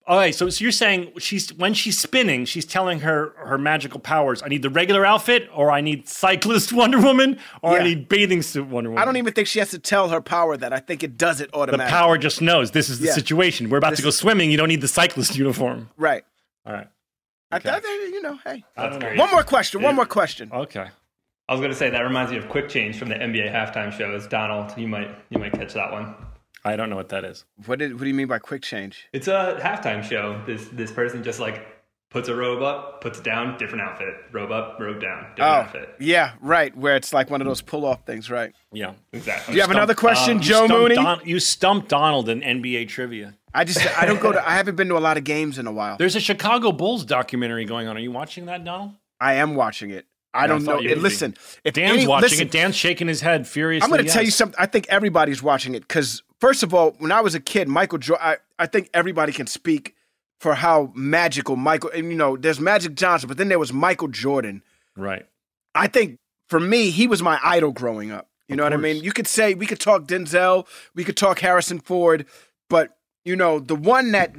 [0.07, 0.35] All right.
[0.35, 4.43] So, so you're saying she's when she's spinning, she's telling her her magical powers.
[4.43, 8.43] I need the regular outfit, or I need cyclist Wonder Woman, or I need bathing
[8.43, 9.01] suit Wonder Woman.
[9.03, 10.73] I don't even think she has to tell her power that.
[10.75, 11.91] I think it does it The automatically.
[11.91, 13.13] power just knows this is the Yeah.
[13.15, 13.71] situation.
[13.71, 14.51] We're about This to go swimming.
[14.51, 15.89] You don't need the cyclist uniform.
[15.97, 16.23] right?
[16.67, 16.89] All right.
[17.51, 17.69] I Okay.
[17.71, 18.65] thought, you know, hey.
[18.77, 18.99] I don't know.
[18.99, 19.19] great.
[19.19, 19.81] One more question.
[19.81, 20.51] One more question.
[20.53, 20.87] Okay.
[21.49, 23.93] I was going to say that reminds me of Quick Change from the NBA halftime
[23.93, 24.27] shows.
[24.27, 26.15] Donald, you might you might catch that one.
[26.65, 27.45] I don't know what that is.
[27.67, 27.93] What did?
[27.95, 29.07] What do you mean by quick change?
[29.13, 30.41] It's a halftime show.
[30.47, 31.67] This this person just like
[32.11, 34.15] puts a robe up, puts it down, different outfit.
[34.33, 35.95] Robe up, robe down, different Oh, outfit.
[35.99, 36.75] yeah, right.
[36.77, 38.53] Where it's like one of those pull-off things, right?
[38.73, 38.93] Yeah.
[39.13, 39.53] Exactly.
[39.53, 40.95] Do you have another question, Um, Joe stumped Mooney?
[40.95, 43.35] Don- you stumped Donald in NBA trivia.
[43.53, 44.49] I just, I don't go to.
[44.49, 45.97] I haven't been to a lot of games in a while.
[45.97, 47.97] There's a Chicago Bulls documentary going on.
[47.97, 48.93] Are you watching that, Donald?
[49.21, 50.07] I am watching it.
[50.33, 50.81] I I don't thought know.
[50.83, 51.11] you And would be.
[51.11, 52.51] listen, if Dan's any, watching listen, it.
[52.53, 53.85] Dan's shaking his head furiously.
[53.85, 54.57] I'm going to tell you something.
[54.59, 57.97] I think everybody's watching it because, first of all, when I was a kid, Michael
[57.97, 59.95] Jordan, I, I think everybody can speak
[60.41, 64.09] for how magical Michael, and you know, there's Magic Johnson, but then there was Michael
[64.09, 64.63] Jordan.
[64.95, 65.25] Right.
[65.75, 66.19] I think
[66.51, 68.29] for me, he was my idol growing up.
[68.47, 69.03] You know what I mean?
[69.03, 72.27] You could say, we could talk Denzel, we could talk Harrison Ford,
[72.69, 74.35] but, you know, the one that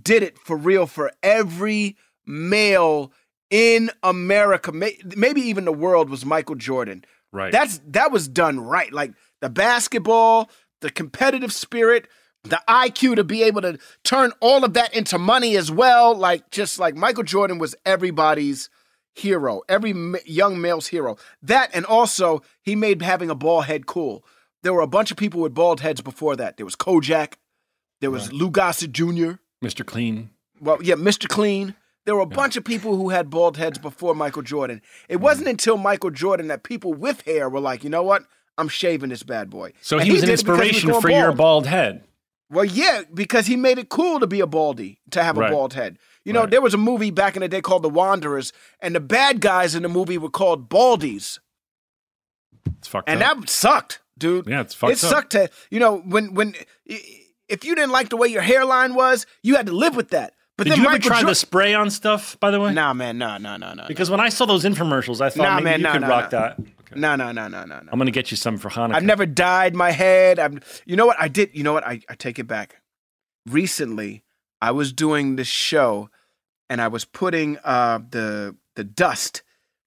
[0.00, 3.10] did it for real for every male
[3.50, 7.04] in America, may, maybe even the world, was Michael Jordan.
[7.32, 7.50] Right.
[7.50, 8.92] That's that was done right.
[8.92, 10.48] Like the basketball,
[10.80, 12.06] the competitive spirit,
[12.44, 16.14] the IQ to be able to turn all of that into money as well.
[16.14, 18.70] Like just like Michael Jordan was everybody's
[19.14, 21.16] hero, every young male's hero.
[21.42, 24.24] That and also he made having a bald head cool.
[24.62, 26.56] There were a bunch of people with bald heads before that.
[26.56, 27.34] There was Kojak,
[28.00, 29.32] there was Lou Gossett Jr.
[29.62, 29.84] Mr.
[29.84, 30.30] Clean.
[30.60, 31.28] Well, yeah, Mr.
[31.28, 31.74] Clean.
[32.06, 34.80] There were a bunch of people who had bald heads before Michael Jordan.
[35.08, 35.50] It wasn't Mm.
[35.50, 38.24] until Michael Jordan that people with hair were like, you know what?
[38.58, 39.72] I'm shaving this bad boy.
[39.80, 42.04] So And he was an did it because he was inspiration for your bald head.
[42.50, 45.74] Well, yeah, because he made it cool to be a baldy, to have a bald
[45.74, 45.98] head.
[46.24, 46.50] You know, Right.
[46.50, 49.74] there was a movie back in the day called The Wanderers, and the bad guys
[49.74, 51.38] in the movie were called baldies.
[52.78, 53.40] It's fucked And up.
[53.40, 54.46] that sucked, dude.
[54.46, 55.10] Yeah, it's fucked It up.
[55.10, 56.54] It sucked to, you know, when when
[56.86, 60.34] if you didn't like the way your hairline was, you had to live with that.
[60.56, 62.72] But Did then you ever Michael try Jor- the spray on stuff, by the way?
[62.74, 63.86] Nah, man, nah, nah, nah, nah.
[63.86, 66.08] Because when I saw those infomercials, I thought Nah, maybe man, you nah, could nah,
[66.08, 66.40] rock nah.
[66.40, 66.58] that.
[66.90, 67.00] Okay.
[67.00, 67.88] No, no, no, no, no, no.
[67.92, 68.94] I'm gonna get you some for Hanukkah.
[68.94, 70.38] I've never dyed my head.
[70.38, 71.16] I've, you know what?
[71.20, 71.50] I did.
[71.54, 71.84] You know what?
[71.86, 72.80] I, I take it back.
[73.46, 74.24] Recently,
[74.60, 76.10] I was doing this show,
[76.68, 79.42] and I was putting uh, the the dust.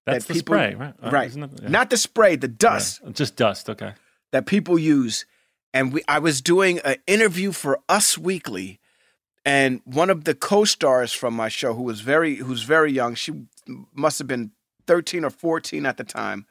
[0.05, 0.93] That's that the people- spray, right?
[1.01, 1.35] Uh, Right.
[1.35, 1.49] it?
[1.61, 1.69] Yeah.
[1.69, 3.69] Not the spray, the dust Just dust.
[3.69, 3.93] Okay.
[4.31, 5.25] that people use.
[5.73, 8.79] And we, I was doing an interview for Us Weekly,
[9.45, 13.45] and one of the co-stars from my show, who was very, who's very young, she
[13.93, 14.51] must have been
[14.87, 16.45] thirteen or fourteen at the time.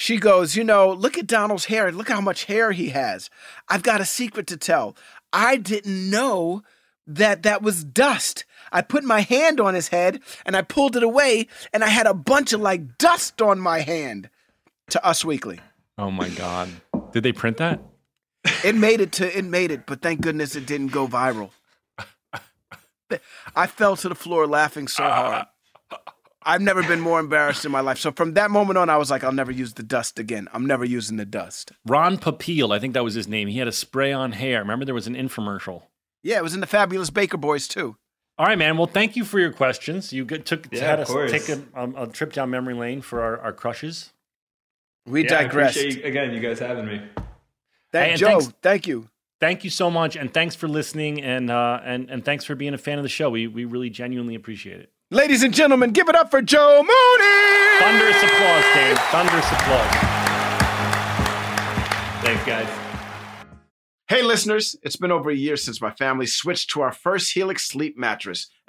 [0.00, 1.92] She goes, you know, look at Donald's hair.
[1.92, 3.28] Look how much hair he has.
[3.68, 4.96] I've got a secret to tell.
[5.30, 6.62] I didn't know
[7.06, 8.46] that that was dust.
[8.72, 12.06] I put my hand on his head and I pulled it away, and I had
[12.06, 14.30] a bunch of like dust on my hand.
[14.88, 15.60] To Us Weekly.
[15.98, 16.70] Oh my God.
[17.12, 17.82] Did they print that?
[18.64, 21.50] It made it to it made it, but thank goodness it didn't go viral.
[23.54, 25.46] I fell to the floor laughing so uh, hard.
[26.42, 27.98] I've never been more embarrassed in my life.
[27.98, 30.48] So from that moment on, I was like, I'll never use the dust again.
[30.52, 31.72] I'm never using the dust.
[31.86, 33.48] Ron Popeil, I think that was his name.
[33.48, 34.60] He had a spray on hair.
[34.60, 35.82] Remember, there was an infomercial.
[36.22, 37.96] Yeah, it was in the Fabulous Baker Boys too.
[38.38, 38.78] All right, man.
[38.78, 40.12] Well, thank you for your questions.
[40.14, 41.30] You took Yeah, had of us course.
[41.30, 41.62] take a,
[41.96, 44.12] a trip down memory lane for our, our crushes.
[45.06, 45.76] We Yeah, I digressed.
[45.78, 47.02] again, you guys having me.
[47.92, 48.26] Thank Hey, Joe.
[48.40, 49.08] thanks- Thank you.
[49.40, 52.74] Thank you so much, and thanks for listening, and uh, and and thanks for being
[52.74, 53.30] a fan of the show.
[53.30, 54.92] We we really genuinely appreciate it.
[55.12, 57.80] Ladies and gentlemen, give it up for Joe Mooney.
[57.80, 58.96] Thunderous applause, Dan.
[59.10, 59.90] Thunderous applause.
[62.22, 62.68] Thanks, guys.
[64.06, 67.66] Hey, listeners, it's been over a year since my family switched to our first Helix
[67.66, 68.48] sleep mattress.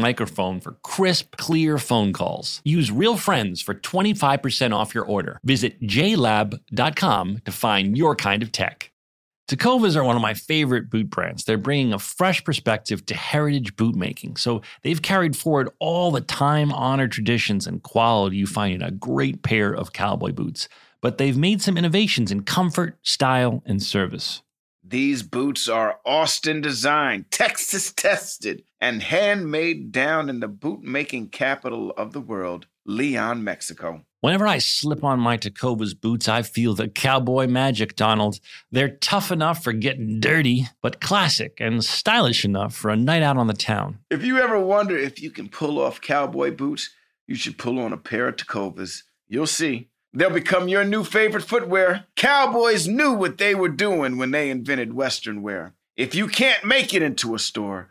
[0.00, 2.60] microphone for crisp, clear phone calls.
[2.64, 5.40] Use Real Friends for 25% off your order.
[5.44, 8.90] Visit jlab.com to find your kind of tech.
[9.48, 11.44] Tecovas are one of my favorite boot brands.
[11.44, 14.36] They're bringing a fresh perspective to heritage boot making.
[14.36, 18.90] So they've carried forward all the time honored traditions and quality you find in a
[18.90, 20.66] great pair of cowboy boots.
[21.02, 24.42] But they've made some innovations in comfort, style, and service.
[24.86, 31.90] These boots are Austin designed, Texas tested, and handmade down in the boot making capital
[31.96, 34.04] of the world, Leon, Mexico.
[34.20, 38.40] Whenever I slip on my Tecovas boots, I feel the cowboy magic, Donald.
[38.70, 43.38] They're tough enough for getting dirty, but classic and stylish enough for a night out
[43.38, 44.00] on the town.
[44.10, 46.90] If you ever wonder if you can pull off cowboy boots,
[47.26, 49.04] you should pull on a pair of Tecovas.
[49.28, 49.88] You'll see.
[50.16, 52.06] They'll become your new favorite footwear.
[52.14, 55.74] Cowboys knew what they were doing when they invented Western wear.
[55.96, 57.90] If you can't make it into a store,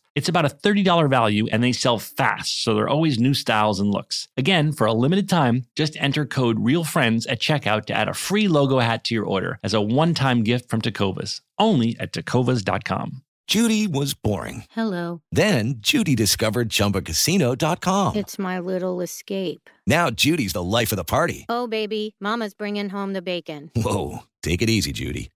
[0.15, 3.79] It's about a $30 value and they sell fast, so there are always new styles
[3.79, 4.27] and looks.
[4.35, 8.47] Again, for a limited time, just enter code REALFRIENDS at checkout to add a free
[8.49, 13.21] logo hat to your order as a one time gift from Tecovas, only at tecovas.com.
[13.47, 14.63] Judy was boring.
[14.71, 15.21] Hello.
[15.31, 18.15] Then Judy discovered ChumbaCasino.com.
[18.15, 19.69] It's my little escape.
[19.85, 21.45] Now Judy's the life of the party.
[21.49, 23.69] Oh, baby, Mama's bringing home the bacon.
[23.75, 25.31] Whoa, take it easy, Judy.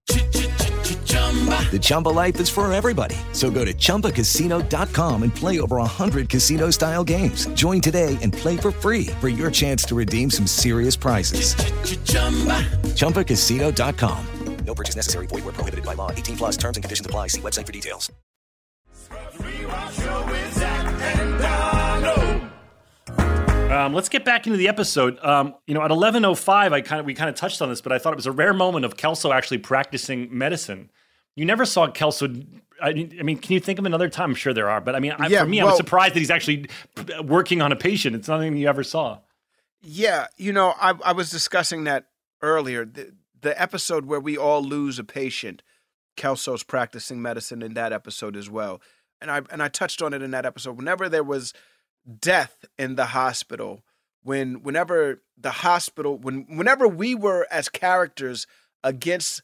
[1.72, 3.18] The Chumba life is for everybody.
[3.34, 7.48] So go to ChumbaCasino.com and play over 100 casino style games.
[7.48, 11.56] Join today and play for free for your chance to redeem some serious prizes.
[12.96, 14.26] ChumbaCasino.com.
[14.66, 15.28] No purchase necessary.
[15.28, 16.10] Void where prohibited by law.
[16.12, 17.28] 18 plus terms and conditions apply.
[17.28, 18.12] See website for details.
[19.38, 20.86] Rewatch show with Zach
[21.18, 22.52] and Donald.
[23.72, 25.20] Um, let's get back into the episode.
[25.24, 27.70] Um, you know, at eleven oh five, I kind of we kind of touched on
[27.70, 30.90] this, but I thought it was a rare moment of Kelso actually practicing medicine.
[31.36, 32.28] You never saw Kelso.
[32.82, 34.32] I mean, can you think of another time?
[34.32, 36.20] I'm sure there are, but I mean, I, Yeah, for me, well- was surprised that
[36.20, 38.16] he's actually uh, working on a patient.
[38.16, 39.20] It's nothing you ever saw.
[39.82, 42.08] Yeah, you know, I, I was discussing that
[42.42, 42.86] earlier.
[42.86, 45.62] The, the episode where we all lose a patient,
[46.18, 48.82] Kelso's practicing medicine in that episode as well.
[49.22, 50.78] And I and I touched on it in that episode.
[50.78, 51.54] Whenever there was
[52.20, 53.84] death in the hospital,
[54.24, 58.48] when whenever the hospital when whenever we were as characters
[58.84, 59.42] against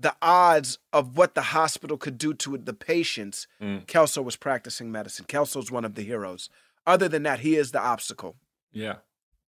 [0.00, 3.86] the odds of what the hospital could do to the patients, Mm.
[3.86, 5.26] Kelso was practicing medicine.
[5.28, 6.48] Kelso's one of the heroes.
[6.86, 8.36] Other than that, he is the obstacle.
[8.72, 8.96] Yeah,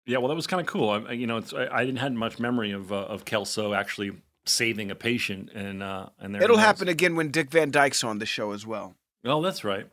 [0.05, 0.19] yeah.
[0.19, 0.89] Well, that was kind of cool.
[0.89, 4.11] I, you know, it's, I, I didn't have much memory of uh, of Kelso actually
[4.45, 8.19] saving a patient, and uh, and there It'll happen again when Dick Van Dyke's on
[8.19, 8.95] the show as well.
[9.23, 9.87] Oh, that's right.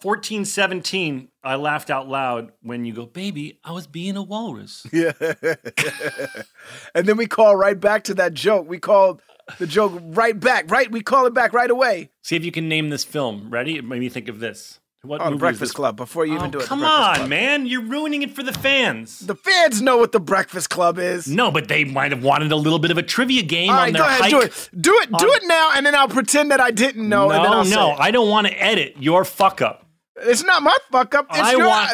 [0.00, 1.28] Fourteen seventeen.
[1.42, 3.58] I laughed out loud when you go, baby.
[3.62, 4.86] I was being a walrus.
[4.92, 5.12] Yeah.
[6.94, 8.68] and then we call right back to that joke.
[8.68, 9.20] We call
[9.58, 10.70] the joke right back.
[10.70, 12.10] Right, we call it back right away.
[12.22, 13.50] See if you can name this film.
[13.50, 13.76] Ready?
[13.76, 14.80] It made me think of this.
[15.02, 15.74] What Oh, the Breakfast?
[15.74, 15.96] Club.
[15.98, 17.28] Before you even Oh, do it, come on, Club.
[17.28, 17.66] man!
[17.66, 19.18] You're ruining it for the fans.
[19.18, 21.26] The fans know what the Breakfast Club is.
[21.26, 23.92] no, but they might have wanted a little bit of a trivia game All on
[23.92, 24.30] their go ahead, hike.
[24.30, 24.70] do it.
[24.80, 25.10] Do it.
[25.18, 27.28] Do it now, and then I'll pretend that I didn't know.
[27.28, 27.90] no, and then I'll no.
[27.98, 29.86] I don't want to edit your fuck up.
[30.16, 31.26] It's not my fuck up.
[31.28, 31.90] It's I your, want-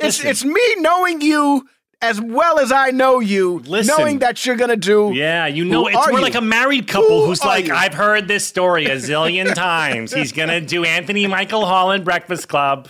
[0.00, 0.26] It's Listen.
[0.28, 1.68] it's me knowing you
[2.06, 3.94] as well as I know you, Listen.
[3.96, 5.12] knowing that you're gonna do.
[5.12, 6.22] Yeah, you know, it's more you?
[6.22, 7.74] like a married couple Who who's like, you?
[7.74, 10.12] I've heard this story a zillion times.
[10.12, 12.88] He's gonna do Anthony Michael Hall Holland Breakfast Club.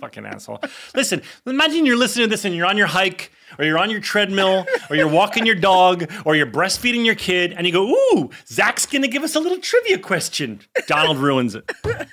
[0.00, 0.60] Fucking asshole.
[0.94, 4.00] Listen, imagine you're listening to this and you're on your hike, or you're on your
[4.00, 8.30] treadmill, or you're walking your dog, or you're breastfeeding your kid, and you go, Ooh,
[8.48, 10.60] Zach's gonna give us a little trivia question.
[10.88, 11.70] Donald ruins it.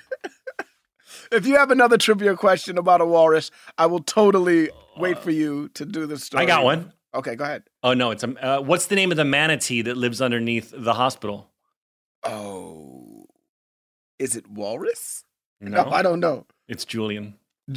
[1.32, 5.68] If you have another trivia question about a walrus, I will totally wait for you
[5.70, 6.42] to do the story.
[6.42, 6.92] I got one.
[7.14, 7.64] Okay, go ahead.
[7.82, 8.44] Oh no, it's a.
[8.44, 11.50] Uh, what's the name of the manatee that lives underneath the hospital?
[12.24, 13.26] Oh,
[14.18, 15.24] is it walrus?
[15.60, 16.46] No, I don't know.
[16.68, 17.34] it's Julian.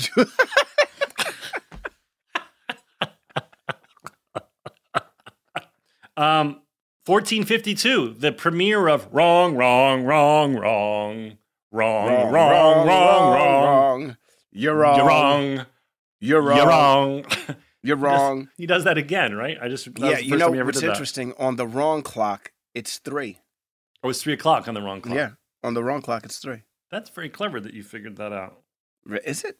[6.17, 6.61] Um,
[7.05, 11.37] 1452, the premiere of Wrong, Wrong, Wrong, Wrong,
[11.71, 14.17] Wrong, Wrong, Wrong, Wrong.
[14.51, 14.95] You're wrong.
[14.95, 15.65] You're wrong.
[16.25, 16.57] You're wrong.
[16.57, 17.25] You're wrong.
[17.83, 18.49] You're wrong.
[18.57, 19.57] he does that again, right?
[19.61, 20.89] I just Yeah, you know he what's that.
[20.89, 21.33] interesting?
[21.37, 23.39] On the wrong clock, it's three.
[24.03, 25.15] Oh, it's three o'clock on the wrong clock.
[25.15, 25.31] Yeah,
[25.63, 26.63] on the wrong clock, it's three.
[26.91, 28.61] That's very clever that you figured that out.
[29.23, 29.57] Is it?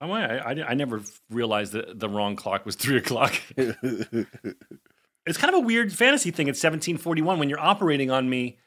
[0.00, 3.34] Oh, I, I, I never realized that the wrong clock was three o'clock.
[3.56, 8.58] it's kind of a weird fantasy thing at 1741 when you're operating on me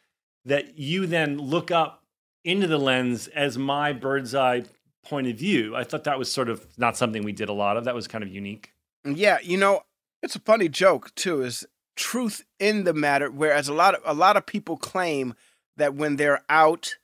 [0.46, 2.04] that you then look up
[2.44, 4.64] into the lens as my bird's eye
[5.04, 5.76] point of view.
[5.76, 7.86] I thought that was sort of not something we did a lot of.
[7.86, 8.74] That was kind of unique.
[9.04, 9.82] Yeah, you know,
[10.22, 11.42] it's a funny joke too.
[11.42, 11.66] Is
[11.96, 13.30] truth in the matter?
[13.32, 15.34] Whereas a lot of a lot of people claim
[15.78, 16.96] that when they're out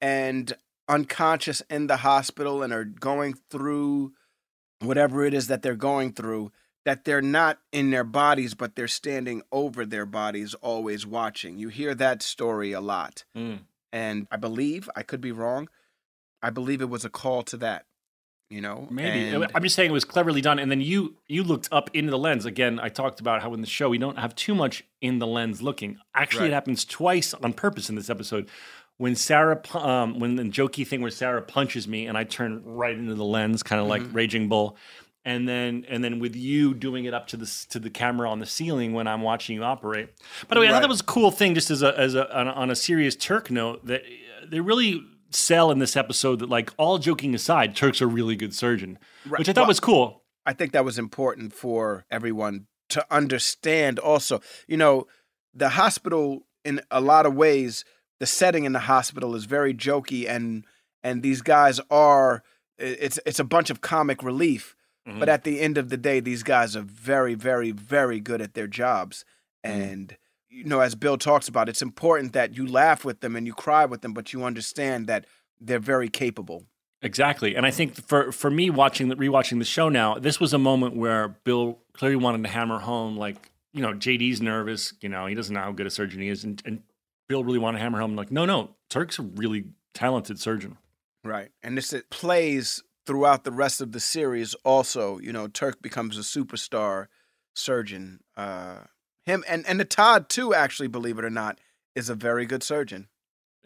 [0.00, 0.52] and
[0.88, 4.12] unconscious in the hospital and are going through
[4.80, 6.52] whatever it is that they're going through,
[6.84, 11.58] that they're not in their bodies, but they're standing over their bodies, always watching.
[11.58, 13.60] You hear that story a lot, Mm.
[13.92, 15.68] and I believe I could be wrong.
[16.42, 17.84] I believe it was a call to that.
[18.50, 20.58] You know, Maybe And- I'm just saying it was cleverly done.
[20.58, 22.80] And then you you looked up into the lens again.
[22.80, 25.60] I talked about how in the show we don't have too much in the lens
[25.60, 25.98] looking.
[26.14, 26.50] Actually, Right.
[26.52, 28.48] it happens twice on purpose in this episode.
[28.96, 32.96] When Sarah, um, when the jokey thing where Sarah punches me and I turn right
[32.96, 34.16] into the lens, kind of like Mm-hmm.
[34.16, 34.76] Raging Bull,
[35.26, 38.38] and then and then with you doing it up to the to the camera on
[38.38, 40.08] the ceiling when I'm watching you operate.
[40.48, 41.54] By the way, I thought that was a cool thing.
[41.54, 44.60] Just as a as a on a, on a serious Turk note, that uh, they
[44.60, 48.98] really sell in this episode that like all joking aside, Turk's a really good surgeon,
[49.26, 49.38] Right.
[49.38, 50.22] which I thought Well, was cool.
[50.46, 54.40] I think that was important for everyone to understand also.
[54.66, 55.06] You know,
[55.54, 57.84] the hospital in a lot of ways,
[58.20, 60.64] the setting in the hospital is very jokey and
[61.02, 62.42] and these guys are
[62.78, 64.74] it's it's a bunch of comic relief.
[65.06, 65.20] Mm-hmm.
[65.20, 68.54] But at the end of the day, these guys are very, very, very good at
[68.54, 69.24] their jobs.
[69.64, 70.16] And
[70.50, 73.52] you know, as Bill talks about, it's important that you laugh with them and you
[73.52, 75.26] cry with them, but you understand that
[75.60, 76.64] they're very capable.
[77.00, 80.52] Exactly, and I think for for me watching the rewatching the show now, this was
[80.52, 85.08] a moment where Bill clearly wanted to hammer home, like you know, JD's nervous, you
[85.08, 86.82] know, he doesn't know how good a surgeon he is, and, and
[87.28, 90.78] Bill really wanted to hammer home, like, no, no, Turk's a really talented surgeon.
[91.22, 91.50] Right.
[91.62, 95.18] And this it plays throughout the rest of the series also.
[95.18, 97.06] You know, Turk becomes a superstar
[97.54, 98.20] surgeon.
[98.36, 98.78] Uh
[99.28, 101.58] him and, and the Todd too, actually, believe it or not,
[101.94, 103.08] is a very good surgeon.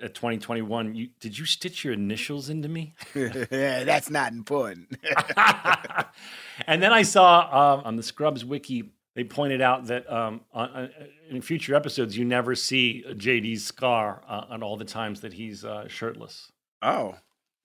[0.03, 2.95] at 2021, you, did you stitch your initials into me?
[3.15, 4.97] yeah, that's not important.
[6.67, 10.69] and then I saw uh, on the Scrubs wiki, they pointed out that um, on,
[10.69, 10.89] uh,
[11.29, 15.65] in future episodes, you never see JD's scar uh, on all the times that he's
[15.65, 16.51] uh, shirtless.
[16.83, 17.17] oh,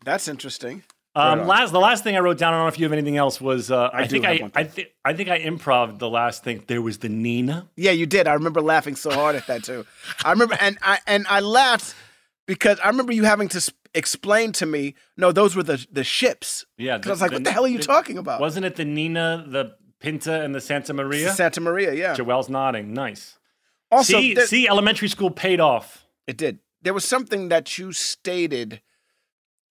[0.05, 0.83] that's interesting.
[1.19, 2.93] Um, Right last, the last thing I wrote down, I don't know if you have
[2.93, 6.09] anything else, was uh, I, I think I, I, th- I think I improv the
[6.09, 6.63] last thing.
[6.67, 7.67] There was the Nina.
[7.75, 8.27] Yeah, you did.
[8.27, 9.85] I remember laughing so hard at that too.
[10.23, 11.95] I remember, and I and I laughed
[12.45, 14.93] because I remember you having to s- explain to me.
[15.17, 16.65] No, those were the the ships.
[16.77, 18.39] Yeah, because I was like, what the hell are you talking about?
[18.39, 21.31] Wasn't it the Nina, the Pinta, and the Santa Maria?
[21.33, 22.13] Santa Maria, yeah.
[22.15, 22.93] Joelle's nodding.
[22.93, 23.39] Nice.
[23.91, 26.05] Also, see, there- see, elementary school paid off.
[26.27, 26.59] It did.
[26.83, 28.81] There was something that you stated,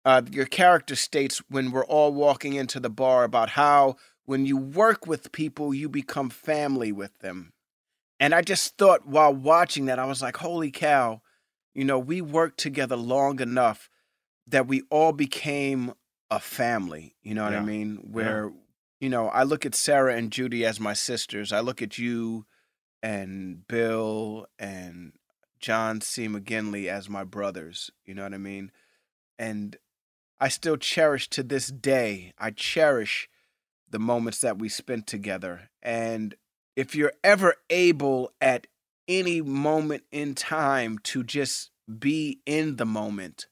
[0.06, 4.56] uh, your character states when we're all walking into the bar about how when you
[4.56, 7.52] work with people, you become family with them.
[8.20, 11.22] And I just thought while watching that, I was like, holy cow,
[11.74, 13.90] you know, we worked together long enough
[14.46, 15.92] that we all became
[16.30, 17.16] a family.
[17.24, 17.96] You know what I mean?
[18.12, 18.52] Where,
[19.00, 21.52] you know, I look at Sarah and Judy as my sisters.
[21.52, 22.46] I look at you
[23.02, 25.14] and Bill and
[25.58, 26.28] John C.
[26.28, 27.90] McGinley as my brothers.
[28.04, 28.70] You know what I mean?
[29.36, 29.76] And
[30.38, 33.28] I still cherish to this day, I cherish
[33.88, 35.70] the moments that we spent together.
[35.82, 36.34] And
[36.74, 38.66] if you're ever able at
[39.08, 43.46] any moment in time to just be in the moment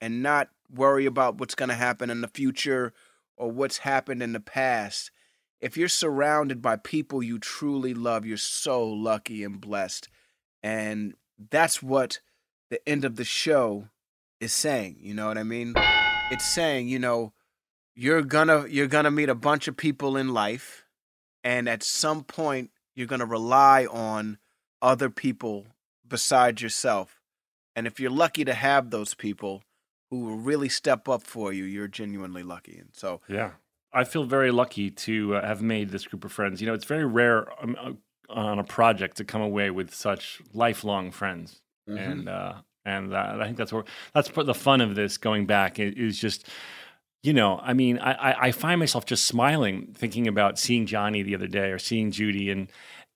[0.00, 2.92] and not worry about what's going to happen in the future
[3.36, 5.10] or what's happened in the past,
[5.60, 10.08] if you're surrounded by people you truly love, you're so lucky and blessed.
[10.62, 11.14] And
[11.50, 12.20] that's what
[12.70, 13.88] the end of the show
[14.40, 14.98] is saying.
[15.00, 15.74] You know what I mean?
[16.30, 17.32] It's saying, you know,
[17.94, 20.84] you're gonna you're gonna meet a bunch of people in life,
[21.42, 24.38] and at some point you're gonna rely on
[24.82, 25.66] other people
[26.06, 27.20] besides yourself.
[27.74, 29.62] And if you're lucky to have those people
[30.10, 32.78] who will really step up for you, you're genuinely lucky.
[32.78, 33.52] And so Yeah.
[33.92, 36.60] I feel very lucky to uh, have made this group of friends.
[36.60, 37.92] You know, it's very rare um, uh,
[38.32, 42.10] on a project to come away with such lifelong friends, Mhm.
[42.10, 42.54] and uh,
[42.88, 43.84] and uh, I think that's where
[44.14, 46.46] that's what the fun of this going back is just.
[47.24, 51.34] You know, I mean, I, I- find myself just smiling thinking about seeing Johnny the
[51.34, 52.68] other day or seeing Judy and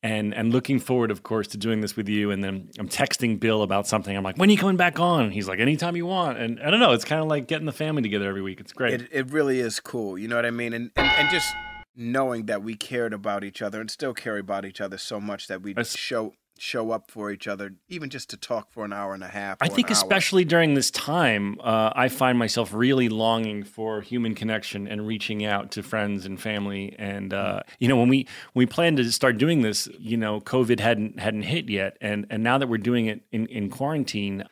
[0.02, 2.32] and and looking forward, of course, to doing this with you.
[2.32, 4.14] And then I'm texting Bill about something.
[4.16, 5.30] I'm like, when are you coming back on?
[5.30, 6.36] He's like, anytime you want.
[6.38, 8.58] And I don't know, it's kind of like getting the family together every week.
[8.60, 9.00] It's great.
[9.00, 10.18] It it really is cool.
[10.18, 10.72] You know what I mean?
[10.72, 11.54] And and, and just
[11.94, 15.46] knowing that we cared about each other and still care about each other so much
[15.46, 16.32] that we show
[16.62, 19.58] show up for each other, even just to talk for an hour and a half.
[19.60, 24.86] I think, especially during this time, uh, I find myself really longing for human connection
[24.86, 26.94] and reaching out to friends and family.
[26.98, 30.40] And uh, you know, when we when we planned to start doing this, you know,
[30.40, 34.44] COVID hadn't hadn't hit yet, and and now that we're doing it in in quarantine,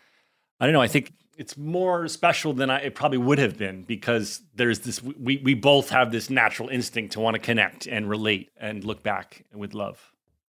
[0.59, 0.83] I don't know.
[0.83, 5.01] I think it's more special than I, it probably would have been because there's this.
[5.01, 9.05] We we both have this natural instinct to want to connect and relate and look
[9.05, 10.11] back with love.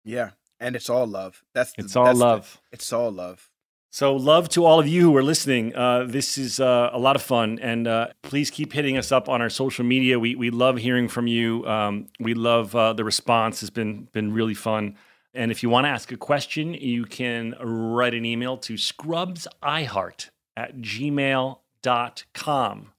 [0.05, 0.31] Yeah,
[0.63, 1.43] and it's all love.
[1.55, 2.61] That's the- It's all that's the- love.
[2.73, 3.49] it's all love.
[3.95, 5.77] So, love to all of you who are listening.
[5.77, 9.29] Uh, this is uh, a lot of fun, and uh, please keep hitting us up
[9.29, 10.19] on our social media.
[10.19, 11.67] We we love hearing from you.
[11.67, 14.97] Um, we love uh, the response; has been been really fun.
[15.35, 20.31] And if you want to ask a question, you can write an email to scrubsiheart
[20.57, 20.79] at
[21.85, 22.93] gmail.com.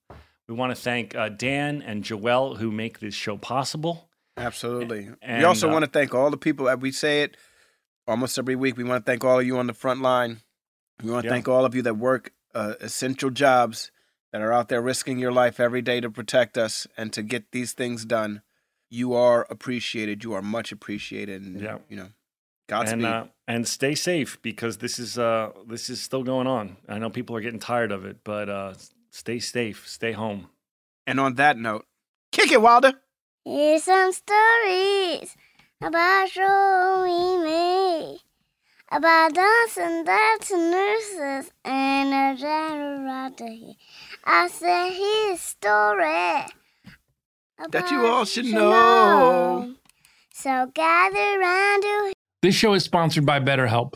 [0.47, 4.09] We want to thank uh, Dan and Joelle who make this show possible.
[4.35, 5.09] Absolutely.
[5.21, 7.37] And, we also uh, want to thank all the people that we say it
[8.07, 8.77] almost every week.
[8.77, 10.41] We want to thank all of you on the front line.
[11.03, 11.33] We want to Yeah.
[11.33, 13.91] thank all of you that work uh, essential jobs
[14.31, 17.51] that are out there risking your life every day to protect us and to get
[17.51, 18.41] these things done.
[18.89, 20.23] You are appreciated.
[20.23, 21.41] You are much appreciated.
[21.41, 21.79] And, Yeah.
[21.89, 22.09] you know,
[22.67, 22.93] Godspeed.
[22.93, 26.77] and uh, and stay safe because this is uh this is still going on.
[26.87, 28.73] I know people are getting tired of it, but uh
[29.09, 30.49] stay safe, stay home.
[31.05, 31.85] and on that note,
[32.31, 32.93] kick it, Wilder.
[33.43, 35.35] Here's some stories
[35.83, 38.17] about show we made.
[38.91, 43.73] About dancing that's nurses and a janitor.
[44.23, 46.45] I said his story.
[47.71, 49.73] That you about all should know.
[50.33, 53.95] So gather round to This show is sponsored by BetterHelp.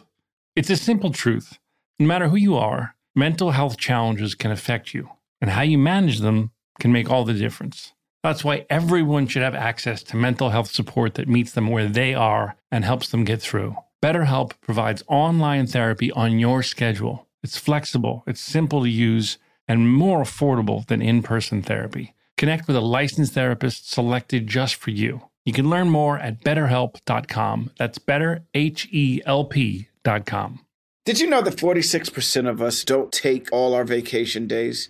[0.55, 1.57] It's a simple truth.
[1.99, 5.09] No matter who you are, mental health challenges can affect you,
[5.41, 7.93] and how you manage them can make all the difference.
[8.27, 12.13] That's why everyone should have access to mental health support that meets them where they
[12.13, 13.77] are and helps them get through.
[14.03, 17.25] BetterHelp provides online therapy on your schedule.
[17.41, 22.15] It's flexible, it's simple to use, and more affordable than in person therapy.
[22.35, 25.21] Connect with a licensed therapist selected just for you.
[25.45, 27.71] You can learn more at betterhelp.com.
[27.77, 30.65] That's better, H E L P.com.
[31.05, 34.89] Did you know that 46% of us don't take all our vacation days?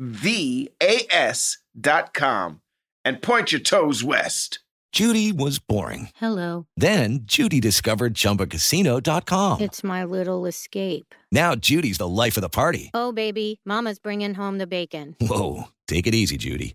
[0.00, 2.62] V A S dot com.
[3.04, 4.60] And point your toes west.
[4.92, 6.08] Judy was boring.
[6.16, 6.66] Hello.
[6.76, 9.60] Then Judy discovered ChumbaCasino.com.
[9.60, 11.14] It's my little escape.
[11.30, 12.90] Now Judy's the life of the party.
[12.92, 15.14] Oh, baby, Mama's bringing home the bacon.
[15.20, 16.74] Whoa, take it easy, Judy.